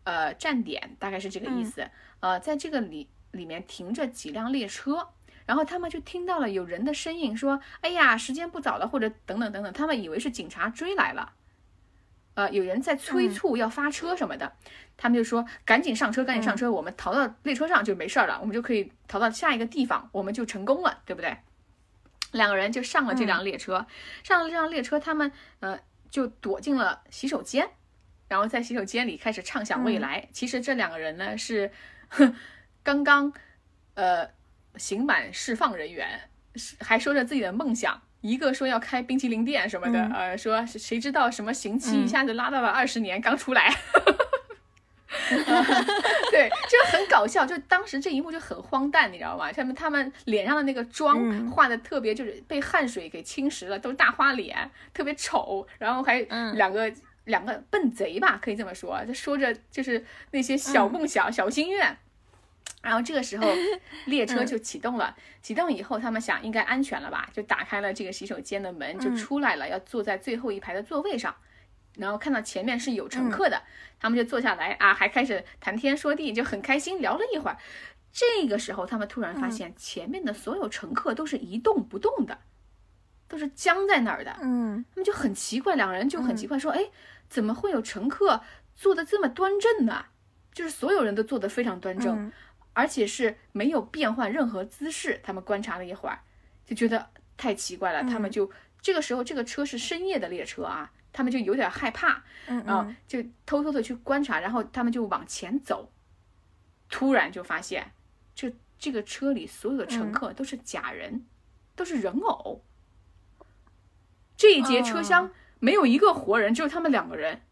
[0.04, 1.88] 呃，站点，大概是这个意思。
[2.20, 5.08] 呃，在这个里里面停着几辆列车，
[5.46, 11.32] 然后他们就听到了有人的声音，说：“哎呀，时间不早了，或者等等等等。”他们以为是警察追来了，
[12.34, 14.52] 呃，有人在催促要发车什么的，
[14.96, 21.36] 他们就说：“赶紧上车，赶紧上车，我们逃到列车上就没事儿了，我们就可以逃到下一个地方，我们就成功了，对不对？”
[22.32, 23.86] 两个人就上了这辆列车，
[24.22, 25.78] 上了这辆列车，他们呃
[26.10, 27.68] 就躲进了洗手间，
[28.28, 30.28] 然后在洗手间里开始畅想未来。
[30.32, 31.70] 其实这两个人呢是。
[32.82, 33.32] 刚刚，
[33.94, 34.28] 呃，
[34.76, 36.28] 刑满释放人员，
[36.80, 43.68] 还说着自己的梦想，一个说要开冰淇淋店什么的，呃，说谁知道什么刑期一下子拉到了二十年，刚出来，
[46.30, 49.50] 对，就很搞笑，就当时这一幕就很荒诞，你知道吗？
[49.52, 56.20] 他们他们脸上的那个妆画的特别，就是被汗水给侵蚀了，都是大花脸，特别丑，然后还
[56.54, 56.92] 两个。
[57.24, 61.96] 两个笨贼吧，可以这么说，就说着就是那些小梦想、小心愿。
[62.82, 63.46] 然后这个时候，
[64.06, 65.14] 列车就启动了。
[65.42, 71.34] 启动以后，他们想应该安全了吧，就打开了这个洗手间的门，就出来了，要坐在最后一排的座位上。
[71.96, 73.62] 然后看到前面是有乘客的，
[73.98, 77.56] 他们就坐下来啊，还开始谈天说地，就很开心，聊了一会儿。
[78.12, 82.38] 这个时候，他们突然发现前面的所有乘客都是一动不动的。
[83.28, 86.80] 都是僵在那儿的，嗯，他们就很奇怪，两个人就很奇怪，说，哎，
[87.28, 88.40] 怎么会有乘客
[88.74, 90.06] 坐的这么端正呢？
[90.52, 92.32] 就是所有人都坐得非常端正，
[92.80, 95.20] 而且是没有变换任何姿势。
[95.22, 96.20] 他们观察了一会儿，
[96.64, 98.02] 就觉得太奇怪了。
[98.04, 105.92] 他们就这个时候，这个车是深夜的列车啊，他们就有点害怕，嗯，就偷偷的去观察，然后他们就往前走，
[106.88, 107.92] 突然就发现，
[108.34, 111.26] 这这个车里所有的乘客都是假人，
[111.76, 112.64] 都是人偶。
[114.38, 117.42] 这一节车厢没有一个活人，只有他们两个人，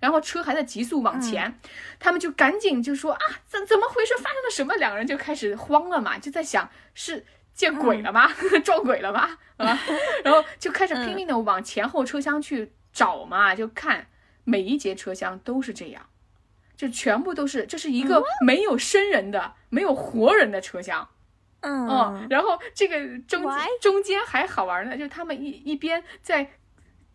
[0.00, 1.60] 然后车还在急速往前，
[1.98, 4.14] 他们就赶紧就说啊，怎怎么回事？
[4.16, 4.74] 发生了什么？
[4.76, 8.28] 两个人就开始慌了嘛，就在想是见鬼了吗？
[8.64, 9.38] 撞鬼了吗？
[9.58, 9.78] 啊，
[10.24, 14.08] 然后就开始拼命的往前后车厢去找嘛，就看
[14.44, 16.06] 每一节车厢都是这样，
[16.76, 21.06] 就全部都是，这是一个没有生人的、没有活人的车厢。
[21.62, 23.44] 嗯，然后这个中
[23.82, 26.52] 中间还好玩呢，就是他们一一边在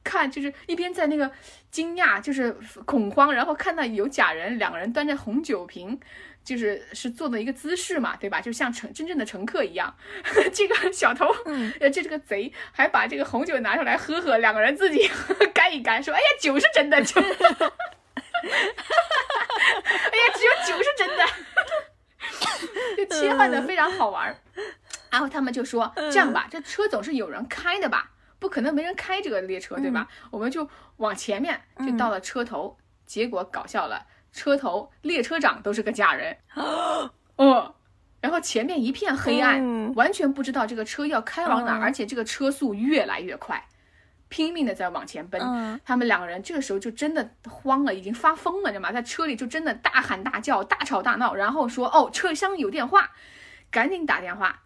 [0.06, 1.30] 看，就是一边在那个
[1.70, 6.00] 惊讶，就是恐慌，然后看到有假人，两个人端着红酒瓶，
[6.46, 8.40] 就是是做的一个姿势嘛，对吧？
[8.40, 9.94] 就像乘真正的乘客一样。
[10.54, 11.28] 这个小偷，
[11.82, 15.10] 呃，这这个贼还把这个红酒拿出来喝喝，两个人自己
[15.54, 17.34] 干一干，说：“哎呀，酒是真的，酒， 哎呀，
[20.36, 21.26] 只有酒是真的。”
[22.98, 24.36] 就切换的非常好玩，
[25.12, 28.12] 然后他们就说这样吧，这车总是有人开的吧，
[28.46, 30.08] 不可能没人开这个列车，对吧？
[30.30, 32.78] 我们就往前面就到了车头，
[33.08, 36.38] 结果搞笑了，车头列车长都是个假人，
[37.38, 37.74] 哦，
[38.22, 43.66] 然后前面一片黑暗，完全不知道这个车要开往哪，而且这个车速越来越快。
[44.28, 45.42] 拼命的在往前奔，
[45.84, 48.92] 他们两个人这个时候就真的慌了，已经发疯了，知道吗？
[48.92, 53.10] 在车里就真的大喊大叫、大吵大闹，然后说：“哦，车厢有电话，
[53.72, 54.62] 赶紧打电话，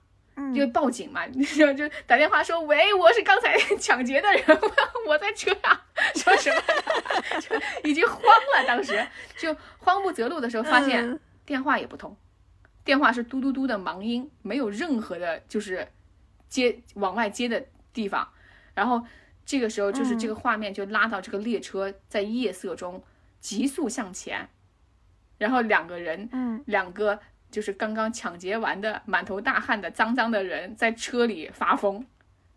[0.53, 1.27] 就报警嘛。
[1.57, 4.43] ”就就打电话说：“喂，我是刚才 抢劫的人，
[5.07, 5.79] 我在车上。”
[6.15, 6.61] 说什么？
[7.39, 7.55] 就
[7.89, 9.05] 已经慌了，当时
[9.37, 12.15] 就慌不择路的时候，发现电话也不通，
[12.83, 15.87] 电话是嘟嘟嘟的忙音，没有任何的就是
[16.47, 18.27] 接往外接的地方，
[18.73, 19.05] 然后。
[19.45, 23.03] 这个时候，就是这个画面就拉到这个列车在夜色中
[23.39, 24.47] 急速向前，
[25.39, 27.19] 然后两个人，嗯，两个
[27.51, 32.05] 就是刚刚抢劫完的满头大汗的脏脏的人在车里发疯、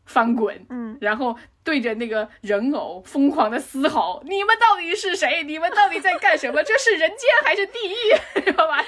[0.04, 5.42] 翻滚，嗯，然后对着那个人偶疯狂的嘶吼：“你们到底是谁？
[5.44, 6.62] 你们到底在干什么？
[6.62, 8.40] 这是人间还是地狱？
[8.44, 8.82] 知道吧？”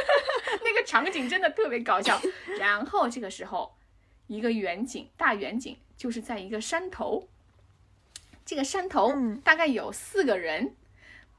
[0.64, 2.20] 那个场景真的特别搞笑。
[2.58, 3.74] 然后这个时候，
[4.26, 5.76] 一个远景，大远景。
[5.96, 7.28] 就是在一个山头，
[8.44, 10.74] 这个山头大概有四个人，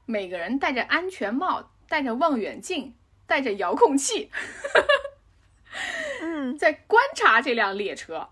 [0.06, 2.94] 每个人戴着安全帽，戴着望远镜，
[3.26, 4.30] 带着遥控器，
[6.22, 8.30] 嗯， 在观察这辆列车。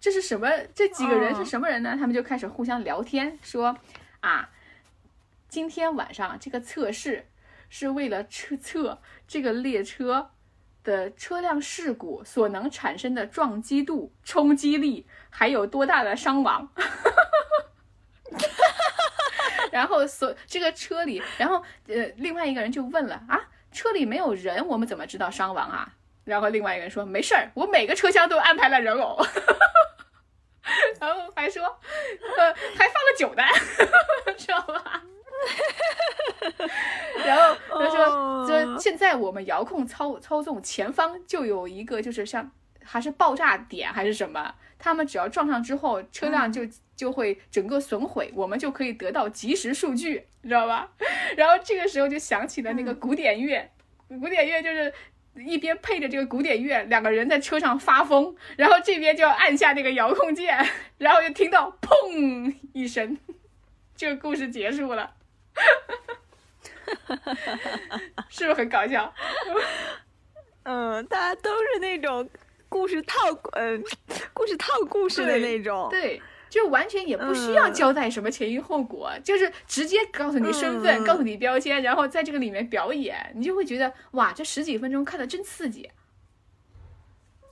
[0.00, 0.48] 这是什么？
[0.74, 1.96] 这几个人是什么人呢？
[1.98, 3.76] 他们就开始互相聊天，说
[4.20, 4.50] ：“啊，
[5.48, 7.26] 今天晚上这个测试
[7.68, 10.30] 是为了测测这个列车。”
[10.86, 16.72] 的车辆事故所能产生的撞击度、冲击力，还有多大的伤亡？
[19.72, 21.56] 然后所这个车里，然后
[21.88, 25.92] 呃，另外一个人就问了啊，车里没有人，我们怎么知道伤亡啊？
[26.24, 29.22] 然后另外一个人说没事儿，我每个车厢都安排了人偶。
[30.98, 33.42] 然后还说，呃，还放了酒呢，
[34.38, 35.02] 知道吧？
[37.24, 42.50] 然后他说，就现在我们遥控操操纵前方就有一个，就是像
[42.82, 46.62] 还是爆炸点还是什么，他们只要撞上之后，车辆就
[46.96, 50.90] 就会整个损毁，我们就可以得到及时数据，你知道吧？
[51.36, 53.70] 然后这个时候就想起了那个古典乐，
[54.08, 54.92] 古典乐就是
[55.36, 60.56] 一边配着这个古典乐，两个人在车上发疯，然后这边就要按下那个遥控键，
[60.98, 63.18] 然后就听到砰一声，
[63.94, 65.12] 这个故事结束了。
[68.28, 69.12] 是不是很搞笑？
[70.64, 72.28] 嗯，大家都是那种
[72.68, 73.16] 故事套，
[73.52, 73.82] 嗯，
[74.32, 75.88] 故事套故事的那种。
[75.90, 76.20] 对，
[76.56, 85.90] 就完全也不需要交代什么前因后果，就是直接告诉你身份，告诉你标签，然后在这个里面表演，你就会觉得哇，这十几分钟看的真刺激。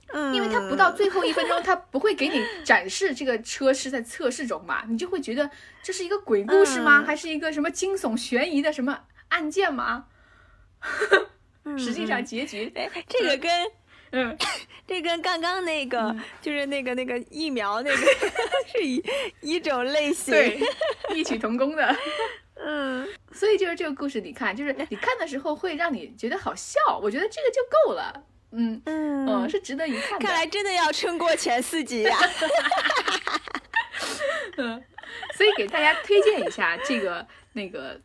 [0.07, 5.49] 嗯，因为他不到最后一分钟，他不会给你展示这个车是在测试中嘛，你就会觉得
[5.83, 7.03] 这是一个鬼故事吗？
[7.05, 10.07] 还是一个什么惊悚悬疑的什么案件吗？
[11.77, 13.51] 实际上结局，哎，这个跟
[14.11, 14.37] 嗯，
[14.87, 17.97] 这跟刚刚那个就是那个那个疫苗那个
[18.71, 19.03] 是一
[19.41, 20.59] 一种类型，对，
[21.15, 21.95] 异曲同工的。
[22.57, 28.23] 嗯，所以就是这个故事，你看，就是你看的时候会让你觉得好笑，我觉得这个就够了。
[28.57, 30.25] 嗯嗯是值得一看的。
[30.25, 32.17] 看来真的要撑过前四集呀。
[34.55, 34.81] 嗯，
[35.35, 37.99] 所以给大家推荐一下这个那个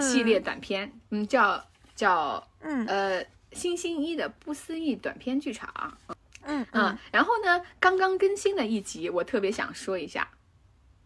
[0.00, 5.98] 系列短片，嗯，叫叫嗯呃星星一的不思议短片剧场。
[6.42, 10.30] 嗯嗯，然后呢，刚刚更新的一集，我特别想说一下，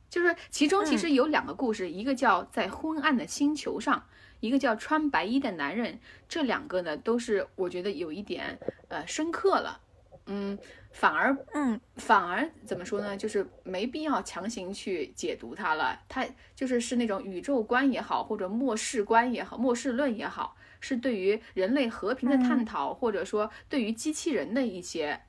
[0.08, 4.06] 就是其中其实有两个故事，一个叫在昏暗的星球上。
[4.40, 9.78] 一个叫穿白衣的男人，这两个呢都是我觉得有一点呃深刻了，
[10.24, 10.58] 嗯，
[10.92, 25.20] 反而嗯反而怎么说呢，就是没必要强行去解读它了，它就是是那种宇宙观也好，或者末世观也好，末世论也好，是对于人类和平的探讨，或者说对于机器人的一些。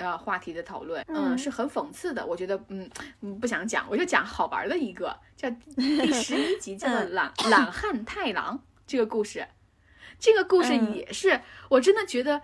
[0.00, 2.24] 呃，话题的讨论，嗯，是很讽刺的。
[2.24, 2.88] 我觉得，嗯，
[3.40, 9.48] 不想讲，我就讲好玩的一个，叫第 十一集，叫做懒懒汉太郎这个故事。
[10.20, 12.40] 这个故事也是我真的觉得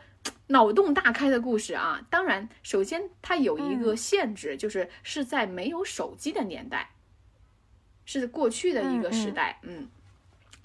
[0.48, 2.04] 脑洞大开的故事啊。
[2.10, 6.90] 当然，首先它有一个限制，就是是在没有手机的年代，
[8.04, 9.88] 是过去的一个时代，嗯。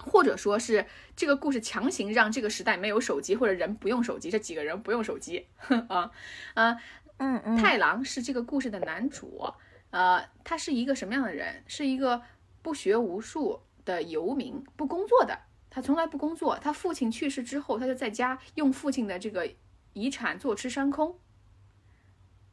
[0.04, 5.46] 或者说是这个故事强行让这个时代没有手机，或者人不用手机，这几个人不用手机
[5.88, 6.10] 啊
[6.54, 6.76] 啊
[7.18, 9.52] 嗯嗯，太郎是这个故事的男主，
[9.90, 11.62] 呃，他是一个什么样的人？
[11.66, 12.22] 是一个
[12.62, 15.38] 不学无术的游民，不工作的，
[15.68, 16.58] 他从来不工作。
[16.58, 19.52] 他父亲去世之后，他就在家用父亲的这个
[19.92, 21.18] 遗产坐吃山空。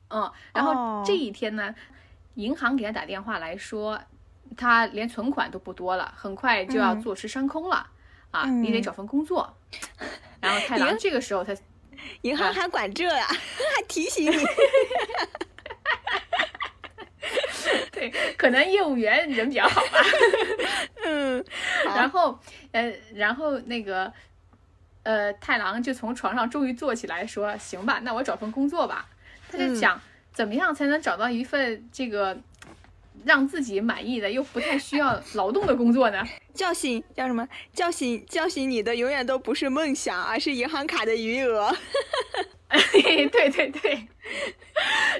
[0.10, 1.74] 嗯，然后这一天呢，
[2.34, 4.02] 银行给他打电话来说。
[4.56, 7.88] 他连存款都不多了，很快就要坐吃山空了
[8.32, 8.45] 啊！
[8.45, 9.56] 你得找份工作。
[10.39, 11.56] 然后太郎这个时候他，
[12.22, 13.28] 银行还管这啊？
[13.76, 14.45] 还提醒你？
[17.91, 20.00] 对，可能业务员人比较好吧。
[21.04, 21.43] 嗯。
[21.86, 22.39] 然后
[22.72, 24.14] 呃，然后那个
[25.04, 29.10] 呃，太郎就从床上终于坐起来说：“行吧，那我找份工作吧。”
[29.52, 30.00] 他就想
[30.32, 32.38] 怎么样才能找到一份这个。
[33.28, 36.24] 让自己满意的又不太需要劳动的工作呢？
[36.56, 37.48] 叫醒叫什么？
[37.74, 41.76] 叫醒叫醒你的永远都不是梦想，而是银行卡的余额。
[42.92, 44.08] 对对对，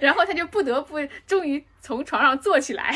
[0.02, 0.96] 然后他就不得不
[1.26, 2.94] 终于从床上坐起来。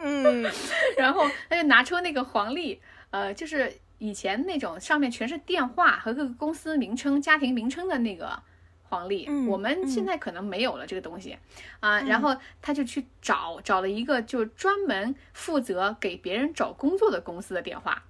[0.00, 0.44] 嗯，
[0.98, 2.80] 然后他就拿出那个黄历，
[3.10, 8.42] 呃，就是以前那种上面全是电话和各个公司名称、家庭名称的那个。
[8.88, 11.36] 黄历，我们现在可能没有了这个东西
[11.80, 18.04] 啊，然后他就去找找了一个就专门负责给别人找工作的公司的电话，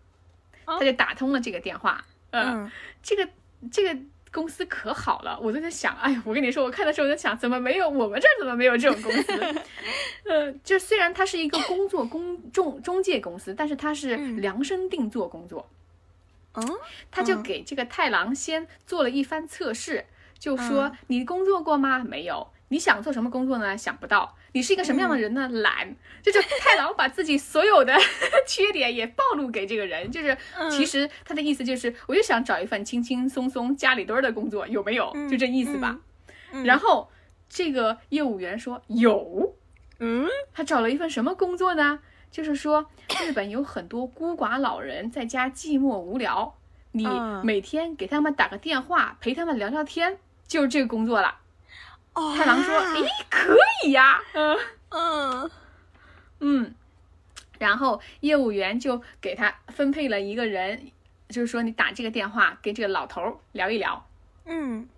[0.66, 2.70] 他就打通了这个电话，嗯，
[3.03, 3.29] 这个
[3.72, 3.99] 这个
[4.31, 9.33] 公司可好了，我都在想，哎呀，我跟你说，我看的时候我在想，怎么没有我们这儿怎么没有这种公司？
[10.27, 15.70] 呃，就虽然它是一个工作公中中介公司，但是它是量身定做工作，
[16.55, 16.68] 嗯，
[17.11, 20.05] 他就给这个太郎先做了一番测试。
[20.45, 22.01] 就说你工作过吗？
[22.01, 22.49] 没有。
[22.68, 23.78] 你想做什么工作呢？
[23.78, 24.36] 想不到。
[24.53, 25.49] 你是一个什么样的人呢？
[25.49, 25.97] 懒。
[26.22, 27.97] 就是太郎把自己所有的
[28.47, 30.11] 缺点也暴露给这个人。
[30.11, 30.36] 就是
[30.70, 35.11] 其实他的意思就是，我就想找一份轻轻松松家里蹲儿的工作，有没有？
[35.30, 35.99] 就这意思吧。
[36.62, 37.09] 然后
[37.49, 39.55] 这个业务员说有。
[39.99, 42.01] 嗯，他找了一份什么工作呢？
[42.30, 42.90] 就是说
[43.24, 46.55] 日本有很多孤寡老人在家寂寞无聊，
[46.92, 47.09] 你
[47.42, 50.18] 每天给他们打个电话，陪他们聊聊天。
[50.55, 51.36] 就是这个工作了，
[52.12, 54.57] 哦太郎说：“诶，可以呀，嗯，
[54.90, 55.50] 嗯。
[56.38, 56.74] 嗯，
[57.59, 60.92] 然后业务员就给他分配了一个人，
[61.28, 64.07] 就是说你打这个电话跟这个老头聊一聊。
[64.44, 64.88] 嗯。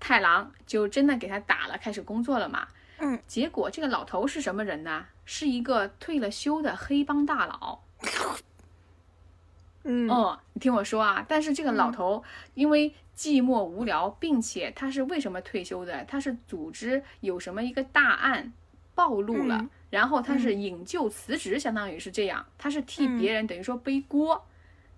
[0.00, 2.66] 太郎就真的给他打了，开始工作了嘛。
[2.98, 5.06] 嗯，结果这个老头是什么人呢？
[5.24, 7.78] 是一个退了休的黑帮大佬。
[9.84, 10.10] 嗯。
[10.10, 16.04] 哦，你听我说啊，但是这个老头因为寂寞无聊，并且他是为什么退休的？
[16.04, 18.52] 他是组织有什么一个大案
[18.94, 24.44] 暴露了，嗯然后他是引咎辞职，相当于是这样，他是替别人等于说背锅，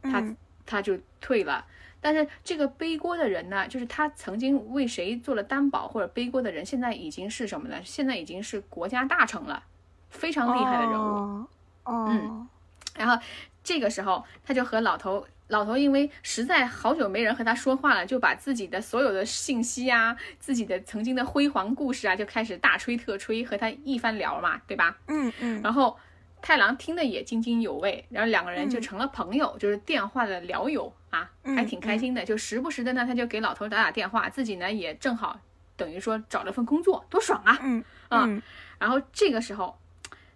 [0.03, 1.67] 他嗯他就退了。
[2.01, 7.77] 但是这个背锅的人呢，就是他曾经为谁做了担保或者背锅的人，现在已经是什么呢？
[7.85, 9.63] 现在已经是国家大臣了，
[10.09, 11.03] 非常厉害的人物。
[11.03, 11.49] 哦
[11.85, 12.49] 哦嗯
[12.95, 13.23] 然后
[13.63, 24.99] 这个时候，他就和老头，老头因为实在好久没人和他说话了，就把自己的所有的信息啊，自己的曾经的辉煌故事啊，就开始大吹特吹，和他一番聊嘛，对吧？
[25.07, 25.97] 嗯嗯然后
[26.43, 32.25] 太郎听得也津津有味，然后两个人就嗯成了朋友，就是电话的聊友啊，还挺开心的。
[32.25, 35.41] 就时不时的呢，他就给老头打打电话，自己呢也正好
[35.77, 37.59] 等于说找了份工作，多爽啊！
[37.63, 38.43] 嗯啊嗯
[38.79, 39.79] 然后这个时候，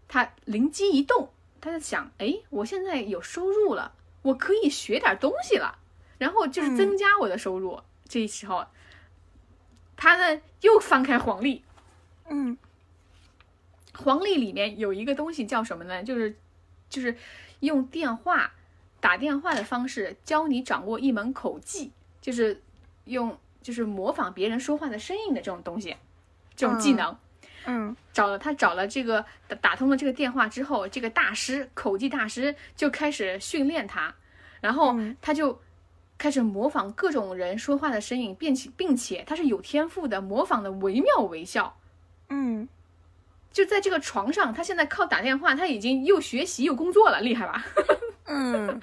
[0.09, 1.31] 他灵机一动，
[1.61, 3.93] 他就想，哎，我现在有收入了，
[4.23, 5.79] 我可以学点东西了，
[6.19, 7.81] 然后就是增加我的收入。
[8.09, 8.67] 这时候，
[9.97, 11.65] 他呢又翻开黄历，
[12.29, 12.57] 嗯
[13.95, 16.03] 黄历里面有一个东西叫什么呢？
[16.03, 16.37] 就是
[16.89, 17.17] 就是
[17.61, 18.53] 用电话
[19.01, 22.63] 打电话的方式教你掌握一门口技，就是
[23.05, 25.97] 用就是模仿别人说话的声音的这种东西，
[26.57, 27.13] 这种技能。
[27.13, 27.19] 嗯
[28.13, 34.15] 找了他找了这个打打通了这个电话之后，这个大师口技大师就开始训练他，
[34.61, 35.17] 然后嗯。
[35.21, 35.61] 他就
[36.19, 41.79] 开始模仿各种人说话的声音，并且并且他是有天赋的，模仿的惟妙惟肖。
[42.29, 42.69] 嗯。
[43.53, 47.65] 就在这个床上，他现在靠打电话，他已经又学习又工作了，厉害吧？
[48.27, 48.81] 嗯。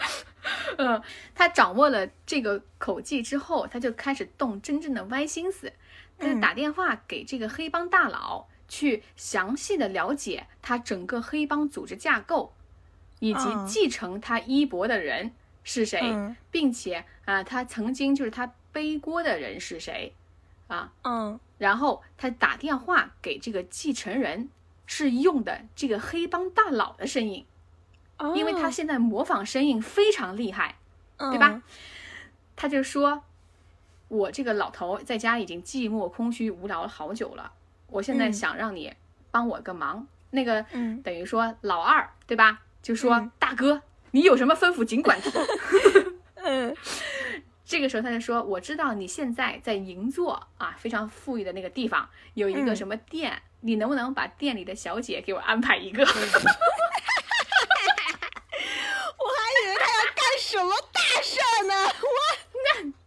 [0.78, 1.02] 嗯，
[1.36, 5.72] 他掌握了这个口技之后，他就开始动真正的歪心思，
[6.18, 12.54] 他就打电话给这个黑帮大佬，去详细的了解他整个黑帮组织架构，
[13.20, 15.32] 以及嗯继承他衣钵的人
[15.64, 20.14] 是谁，嗯并且啊、他曾经就是他背锅的人是谁
[20.68, 20.94] 啊？
[21.04, 24.50] 嗯然后他打电话给这个继承人，
[24.86, 27.46] 是用的这个黑帮大佬的声音，
[28.36, 30.76] 因为他现在模仿声音非常厉害。
[31.18, 31.64] 对对吧？
[32.56, 33.24] 他就说
[34.08, 37.54] ：“我这个老头在家已经寂寞、空虚、无聊了好久了，
[37.90, 38.94] 我现在嗯想让你
[39.32, 40.08] 帮我个忙。
[40.32, 42.60] 那个嗯等于说老二对吧？
[42.82, 43.82] 就说、嗯大哥，
[44.12, 45.32] 你有什么吩咐尽管提。
[46.36, 46.76] 嗯
[47.66, 56.22] 这个时候他就说：“我知道你现在在银座啊，非常富裕的那个地方有一个嗯什么店，你能不能把店里的小姐给我安排一个？” 我还
[59.64, 61.74] 以为他要干什么大事儿呢。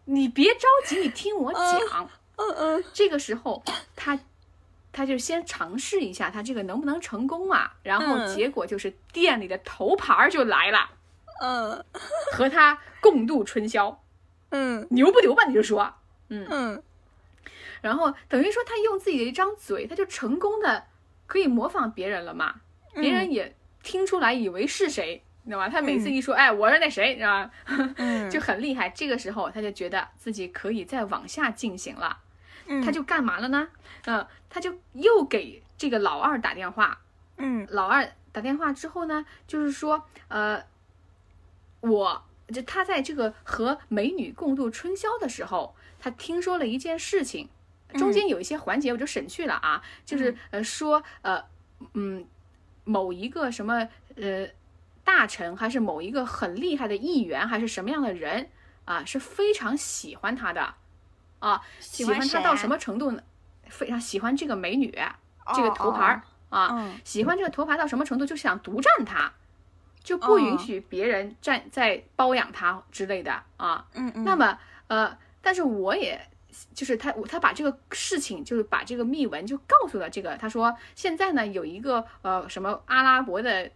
[0.04, 2.10] 你别着急，你听我讲。
[2.36, 3.62] 嗯嗯这个时候，
[3.96, 4.18] 他
[4.92, 10.90] 他就先尝试一下他这个能不能成功啊，然后嗯结果就是店里的头牌儿就来了，
[11.42, 11.84] 嗯
[12.32, 14.02] 和他共度春宵，
[14.50, 15.44] 嗯牛不牛吧？
[15.46, 15.94] 你就说，
[16.28, 16.82] 嗯嗯
[17.80, 20.84] 然后等于说他用自己的一张嘴，他就成功的
[21.26, 22.56] 可以模仿别人了嘛，
[22.94, 25.22] 别人也听出来以为是谁。
[25.42, 25.70] 你知道吗？
[25.70, 27.50] 他每次一说，哎，我是那谁，你知道吗？
[27.96, 28.90] 嗯， 就很厉害。
[28.90, 32.18] 这个时候，他就觉得自己可以再往下进行了。
[32.72, 33.68] 嗯他就干嘛了呢？
[34.06, 37.00] 嗯、他就又给这个老二打电话。
[37.36, 40.62] 嗯老二打电话之后呢，就是说，呃，
[41.80, 47.48] 我就他在这个和美女共度春宵的时候，他听说了一件事情，
[47.94, 51.44] 中间有一些环节我就省去了啊，就是呃说呃
[51.94, 52.24] 嗯
[52.84, 54.46] 某一个什么呃
[55.02, 58.48] 大臣还是某一个很厉害的议员还是什么样的人
[58.84, 60.74] 啊是非常喜欢他的
[61.40, 63.22] 啊，喜欢谁他到什么程度呢？
[63.68, 64.90] 非常喜欢这个美女，
[65.54, 69.32] 这个头牌儿、啊，嗯喜欢这个头牌到什么程度，就想独占她，
[70.02, 73.86] 就不允许别人占在包养她之类的啊。
[73.94, 76.20] 嗯嗯，那么呃，但是我也
[76.74, 83.70] 就是他他把这个事情，就是把这个秘闻就告诉了这个，他说现在呢有一个呃什么阿拉伯的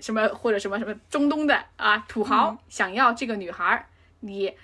[0.00, 3.86] 什么或者什么什么中东的啊土豪、想要这个女孩儿，
[4.20, 4.54] 你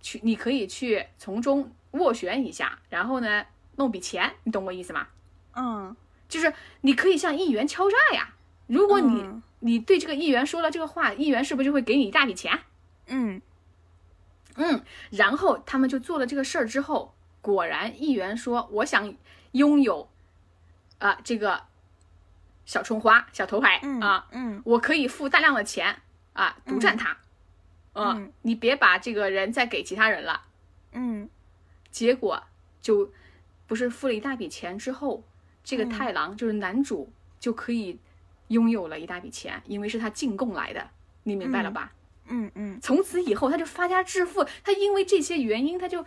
[0.00, 3.44] 去你可以去从中斡旋一下，然后呢
[3.76, 5.06] 弄笔钱，你懂我意思吗？
[5.54, 5.96] 嗯
[6.28, 8.34] 就是你可以向议员敲诈呀。
[8.66, 12.60] 如果你、嗯你对这个议员说了这个话，议员是不是就会给你一大笔钱？
[13.08, 13.42] 嗯
[14.54, 19.14] 嗯，然后他们就做了这个事儿之后，果然议员说我想
[19.52, 20.08] 拥有，
[20.98, 21.64] 啊、这个
[22.64, 26.00] 小春花、小头牌啊，嗯我可以付大量的钱
[26.32, 27.18] 啊，独占他，
[27.92, 28.32] 啊嗯。
[28.42, 30.42] 你别把这个人再给其他人了。
[30.92, 31.28] 嗯。
[31.90, 32.42] 结果
[32.80, 33.10] 就
[33.66, 35.22] 不是付了一大笔钱之后，
[35.64, 35.90] 这个嗯。
[35.90, 37.98] 太郎就是男主就可以
[38.48, 40.90] 拥有了一大笔钱，因为是他进贡来的，
[41.24, 41.92] 你明白了吧？
[42.28, 42.80] 嗯嗯。
[42.80, 46.04] 从此以后他就发家致富，他因为这些原因他就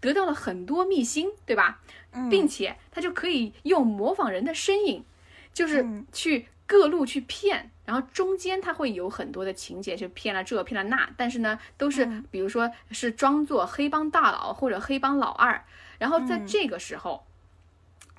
[0.00, 1.80] 得到了很多秘辛，对吧？
[2.12, 5.04] 嗯，并且他就可以用模仿人的身影，
[5.52, 6.06] 就是嗯。
[6.12, 15.64] 去各路去骗，然后中间他会有很多的情节，就骗了这骗了那，但是呢，都是嗯比如说是装作黑帮大佬或者黑帮老二，
[15.98, 17.24] 然后在嗯这个时候。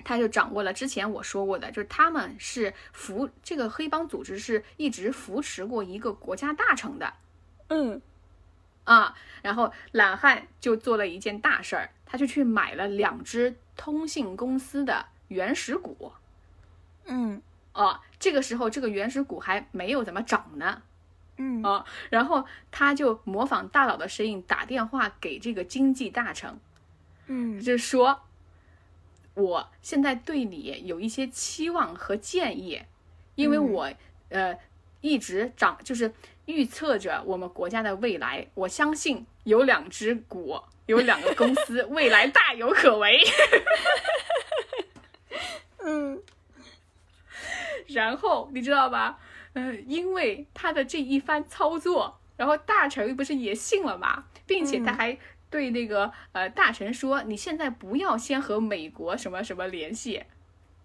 [0.04, 7.14] 他就掌握了之前我说过的，就是他们是扶这个黑帮组织是一直扶持过一个国家大臣的，
[7.68, 8.02] 嗯
[8.82, 16.10] 啊，然后懒汉就做了一件大事儿，他就去买了两只通信公司的原始股。
[17.04, 17.40] 嗯
[17.72, 20.82] 啊，这个时候这个原始股还没有怎么涨呢
[21.38, 21.62] 嗯。
[21.62, 26.58] 啊，然后他就模仿大佬的声音打电话给这个经济大臣，
[27.26, 27.60] 嗯。
[27.60, 28.20] 就说，
[29.34, 32.82] 我现在对你有一些期望和建议，
[33.34, 33.72] 因为嗯。
[33.72, 33.92] 我、
[34.28, 34.58] 呃
[35.02, 36.14] 一直长就是
[36.44, 43.20] 预测着我们国家的未来，我相信有两只股，有两个公司 未来大有可为。
[45.84, 46.22] 嗯
[47.92, 49.18] 然后你知道吧？
[49.54, 55.18] 呃，因为他的这一番操作，然后大臣不是也信了嘛，并且他嗯还
[55.50, 60.24] 对那个、呃大臣说：“你现在不要先和美国什么什么联系，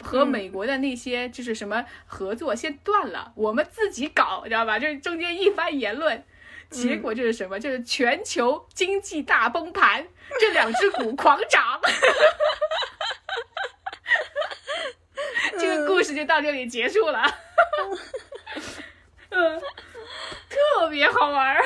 [0.03, 4.77] 和嗯美国的那些就是什么合作先断了，我们自己搞，知道吧？
[4.77, 6.23] 就是中间一番言论。”
[6.69, 7.57] 结果就是什么？
[7.57, 10.05] 就是全球经济大崩盘，
[10.37, 11.79] 这两只股狂涨。
[15.59, 17.23] 这个故事就到这里结束了。
[19.29, 19.59] 嗯，
[20.49, 21.63] 特别好玩儿。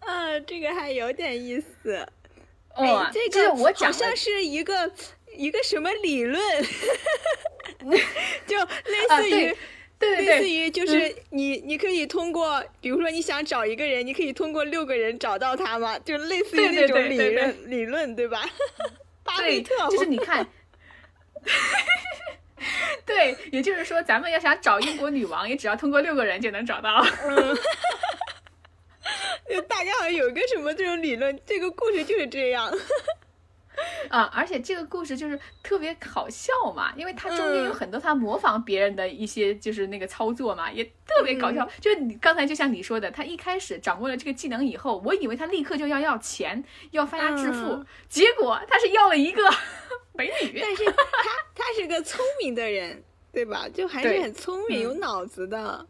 [0.00, 2.06] 啊，这个还有点意思。
[2.74, 4.90] 哦哎，，这个我讲的好像是一个
[5.34, 6.40] 一个什么理论，
[8.46, 9.56] 就类啊，似于、
[9.98, 18.44] 对对对类似，于就是你你可以通过，比如说你想找一个人，你可以通过六个人找到他嘛，就类似于那种理对对对论理论，对吧？
[19.24, 20.46] 巴菲，特就是你看。
[23.04, 27.04] 对，也就是说，咱们要想找英国女王，也只要通过六个人就能找到。
[29.48, 32.72] 就大家好像有一个什么这种理论，这个故事就是这样。
[34.08, 41.68] 啊，而且这个故事就是特别好笑嘛，因为它中间有嗯很多他模仿别人的一些就是那个操作嘛，也特别搞嗯笑。
[41.80, 49.42] 就是你刚才就像你说的，他一开始掌握了这个技能以后，我以为他立刻就要要钱，要发家致富，嗯结果他是要了一个
[50.16, 50.58] 美女。
[50.62, 50.92] 但是他
[51.54, 53.02] 他是个聪明的人，
[53.32, 53.68] 对吧？
[53.72, 55.86] 就还是很聪明、嗯有脑子的。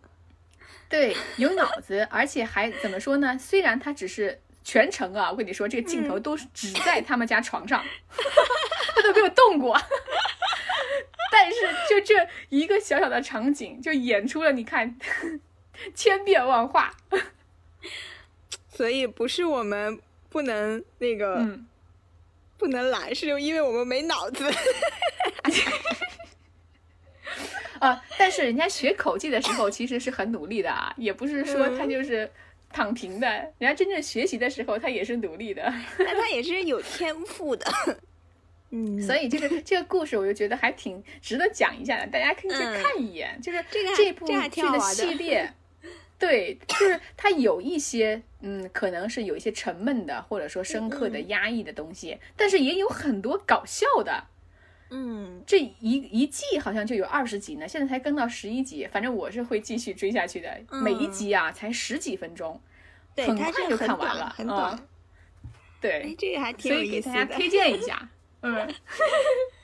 [0.89, 3.39] 对，有脑子，而且还怎么说呢？
[3.39, 7.85] 虽然他只是全程啊，我跟你说，这个镜头都是只在他们家床上，
[8.95, 9.77] 他都没有动过。
[11.33, 11.57] 但是
[11.91, 14.97] 就这一个小小的场景，就演出了你看
[15.95, 16.97] 千变万化。
[18.70, 19.99] 所以不是我们
[20.29, 21.66] 不能那个、嗯，
[22.59, 24.51] 不能来，是因为我们没脑子。
[27.79, 32.31] 啊，但是人家学口技的时候其实是很努力的啊，也不是说他就是
[32.73, 33.29] 躺平的，
[33.59, 35.63] 人家真正学习的时候他也是努力的。
[35.99, 37.71] 但他也是有天赋的。
[38.71, 43.39] 嗯，所以这个这个故事，我就觉得还挺值得讲一下的，大家可以去嗯看一眼。
[43.41, 45.53] 就是这个这部 剧的系列，
[46.19, 54.25] 对，就是它有一些嗯，可能是有一些沉闷的，或者说深刻的、嗯压抑的东西，但是也有很多搞笑的。
[54.89, 60.49] 嗯这一一季好像就有二十集呢，现在才更到十一集，反正我是会继续追下去的。
[60.83, 62.61] 每一嗯集啊才十几分钟，
[63.14, 64.75] 对，很快就看完了很短。
[64.75, 64.89] 嗯
[65.79, 67.14] 对哎，，这个还挺所以有意思的。
[67.14, 68.09] 给大家推荐一下。
[68.41, 68.55] 嗯，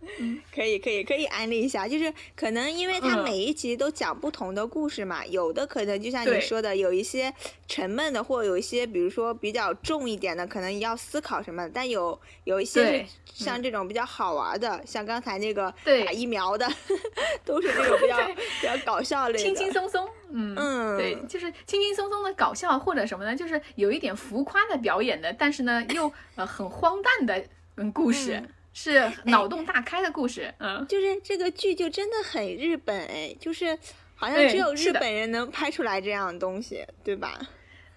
[0.54, 3.24] 可以可以可以安利一下，就是可能因为它嗯。
[3.24, 7.32] 每一集都讲不同的故事嘛，有的可能就像你说的，有一些
[7.68, 16.04] 沉闷的，或有一些比如说比较重一点的，可能要思考什么的，但有有一些对是像这种比较好玩的，像刚才那个对。
[16.04, 16.66] 打疫苗的，
[17.44, 27.44] 都是这种比较比较搞笑类的，轻轻松松，嗯嗯对，就是轻轻松松的搞笑或者什么呢，就是有一点浮夸的表演的，但是呢又呃很荒诞的
[27.76, 30.86] 嗯故事，嗯是脑洞大开的故事，嗯。
[30.86, 33.78] 就是这个剧就真的很日本哎，就是
[34.14, 37.38] 好像只有日本人能拍出来这样的东西，对吧？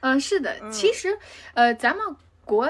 [0.02, 1.18] 嗯，是的，嗯其实，
[1.54, 2.04] 呃，咱们
[2.44, 2.68] 国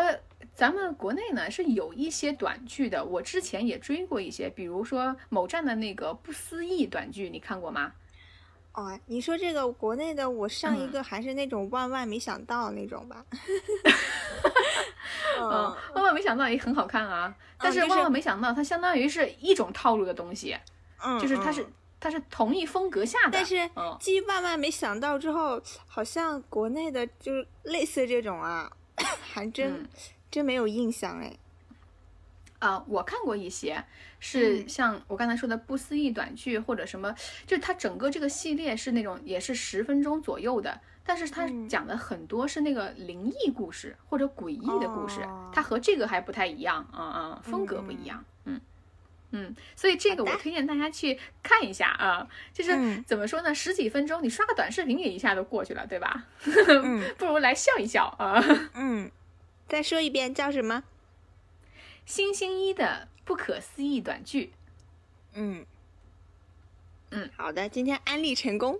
[0.53, 7.93] 咱们国内呢是有一些短剧的，我之前也追过一些，比如说某站的那个不思议短剧，你看过吗？
[8.73, 13.23] 哦，你说这个国内的，我上一嗯个还是那种万万没想到那种吧。
[15.39, 20.57] 嗯嗯，，万万没想到也很好看啊，但是万万没想到它相当于是一种套路的东西，
[21.03, 28.71] 嗯，就是它是嗯它是同一风格下的，但是嗯继万万没想到之后，好像国内的就是类似这种啊，
[29.21, 29.89] 还真、嗯
[30.31, 31.37] 真没有印象哎。
[32.59, 33.83] 啊、我看过一些，
[34.25, 37.13] 是嗯像我刚才说的不思议短剧或者什么，
[37.45, 48.61] 就是它整个这个系列是那种也是十分钟左右的，但是它嗯讲的很多是那个灵异故事或者诡异的故事，哦它和这个还不太一样，啊、啊、风格不一嗯样，嗯。
[49.35, 56.27] 嗯，所以这个我推荐大家去看一下啊，就是嗯怎么说呢，十几分钟你刷个短视频也一下就过去了，对吧？
[56.83, 58.39] 嗯 不如来笑一笑啊。
[58.75, 59.11] 嗯，
[59.67, 60.83] 再说一遍叫什么？
[62.05, 64.51] 星星一的不可思议短剧，
[65.33, 65.65] 嗯
[67.11, 68.79] 嗯，好的，今天安利成功。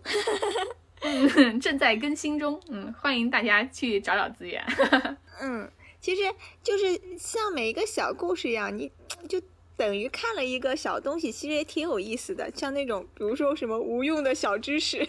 [1.01, 4.65] 嗯，正在更新中，嗯，欢迎大家去找找资源。
[5.41, 5.69] 嗯，
[5.99, 6.21] 其实
[6.63, 8.91] 就是像每一个小故事一样，你
[9.27, 9.41] 就
[9.75, 12.49] 等于看了一个小东西，其实也挺有意思的。
[12.55, 15.07] 像那种比如说什么无用的小知识，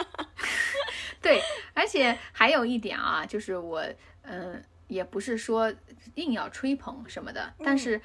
[1.20, 1.42] 对，
[1.74, 3.84] 而且还有一点啊，就是我，
[4.22, 5.72] 嗯、也不是说
[6.14, 8.00] 硬要吹捧什么的，但嗯是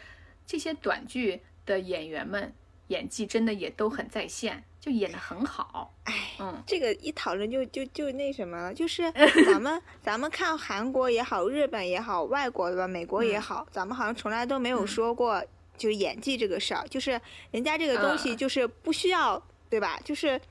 [0.50, 2.52] 这些短剧的演员们
[2.88, 5.94] 演技真的也都很在线，就演得很好。
[6.06, 9.12] 哎，嗯这个一讨论就就就那什么了，就是
[9.46, 15.46] 咱们咱们看韩国也好，日本也好，外国的吧，美国也嗯好，咱们好像从来都没有嗯说过
[15.78, 17.22] 就是演技这个事儿，就是
[17.52, 19.40] 人家这个东西嗯就是不需要，
[19.70, 20.00] 对吧？
[20.04, 20.42] 就是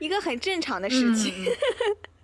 [0.00, 1.32] 一个很正常的事情。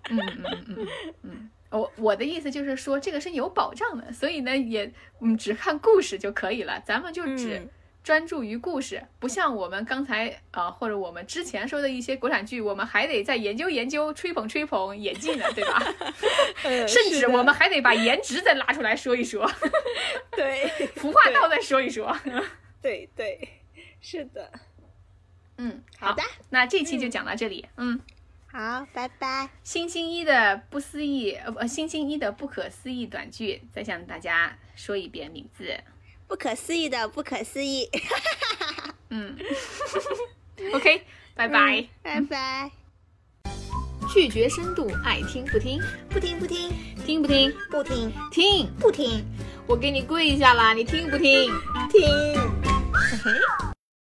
[0.09, 0.87] 嗯嗯嗯
[1.21, 1.49] 嗯。
[1.71, 4.91] 我我的意思就是说，这个是有保障的，所以呢，也
[5.21, 7.69] 嗯只看故事就可以了，咱们就只嗯
[8.03, 15.81] 专注于故事，不像我们刚才啊、呃或者我们之前说的一些国产剧，我们还得再研究研究、吹捧吹捧演技呢，对吧？
[16.65, 19.49] 嗯甚至我们还得把颜值再拉出来说一说，
[20.35, 22.15] 对服化道再说一说。
[22.81, 23.47] 对对，
[24.01, 24.51] 是的。
[25.57, 27.67] 嗯，好的，那这期就讲到这里。
[27.77, 27.99] 嗯，
[28.51, 29.49] 好，拜拜。
[29.63, 35.73] 星期一的不思议，呃不，星期一的不可思议短剧，再向大家说一遍名字。
[36.27, 37.89] 不可思议的不可思议。
[39.09, 39.37] 嗯，
[40.73, 41.01] OK，
[41.33, 41.87] 拜拜。
[42.01, 42.69] 拜拜。
[44.13, 46.69] 拒绝深度，爱听不听，不听不听
[47.05, 47.53] 听不听？
[47.69, 49.25] 不听听，不听
[49.65, 51.49] 我给你跪下了，你听不听？
[51.89, 52.01] 听。
[52.93, 53.31] 嘿嘿。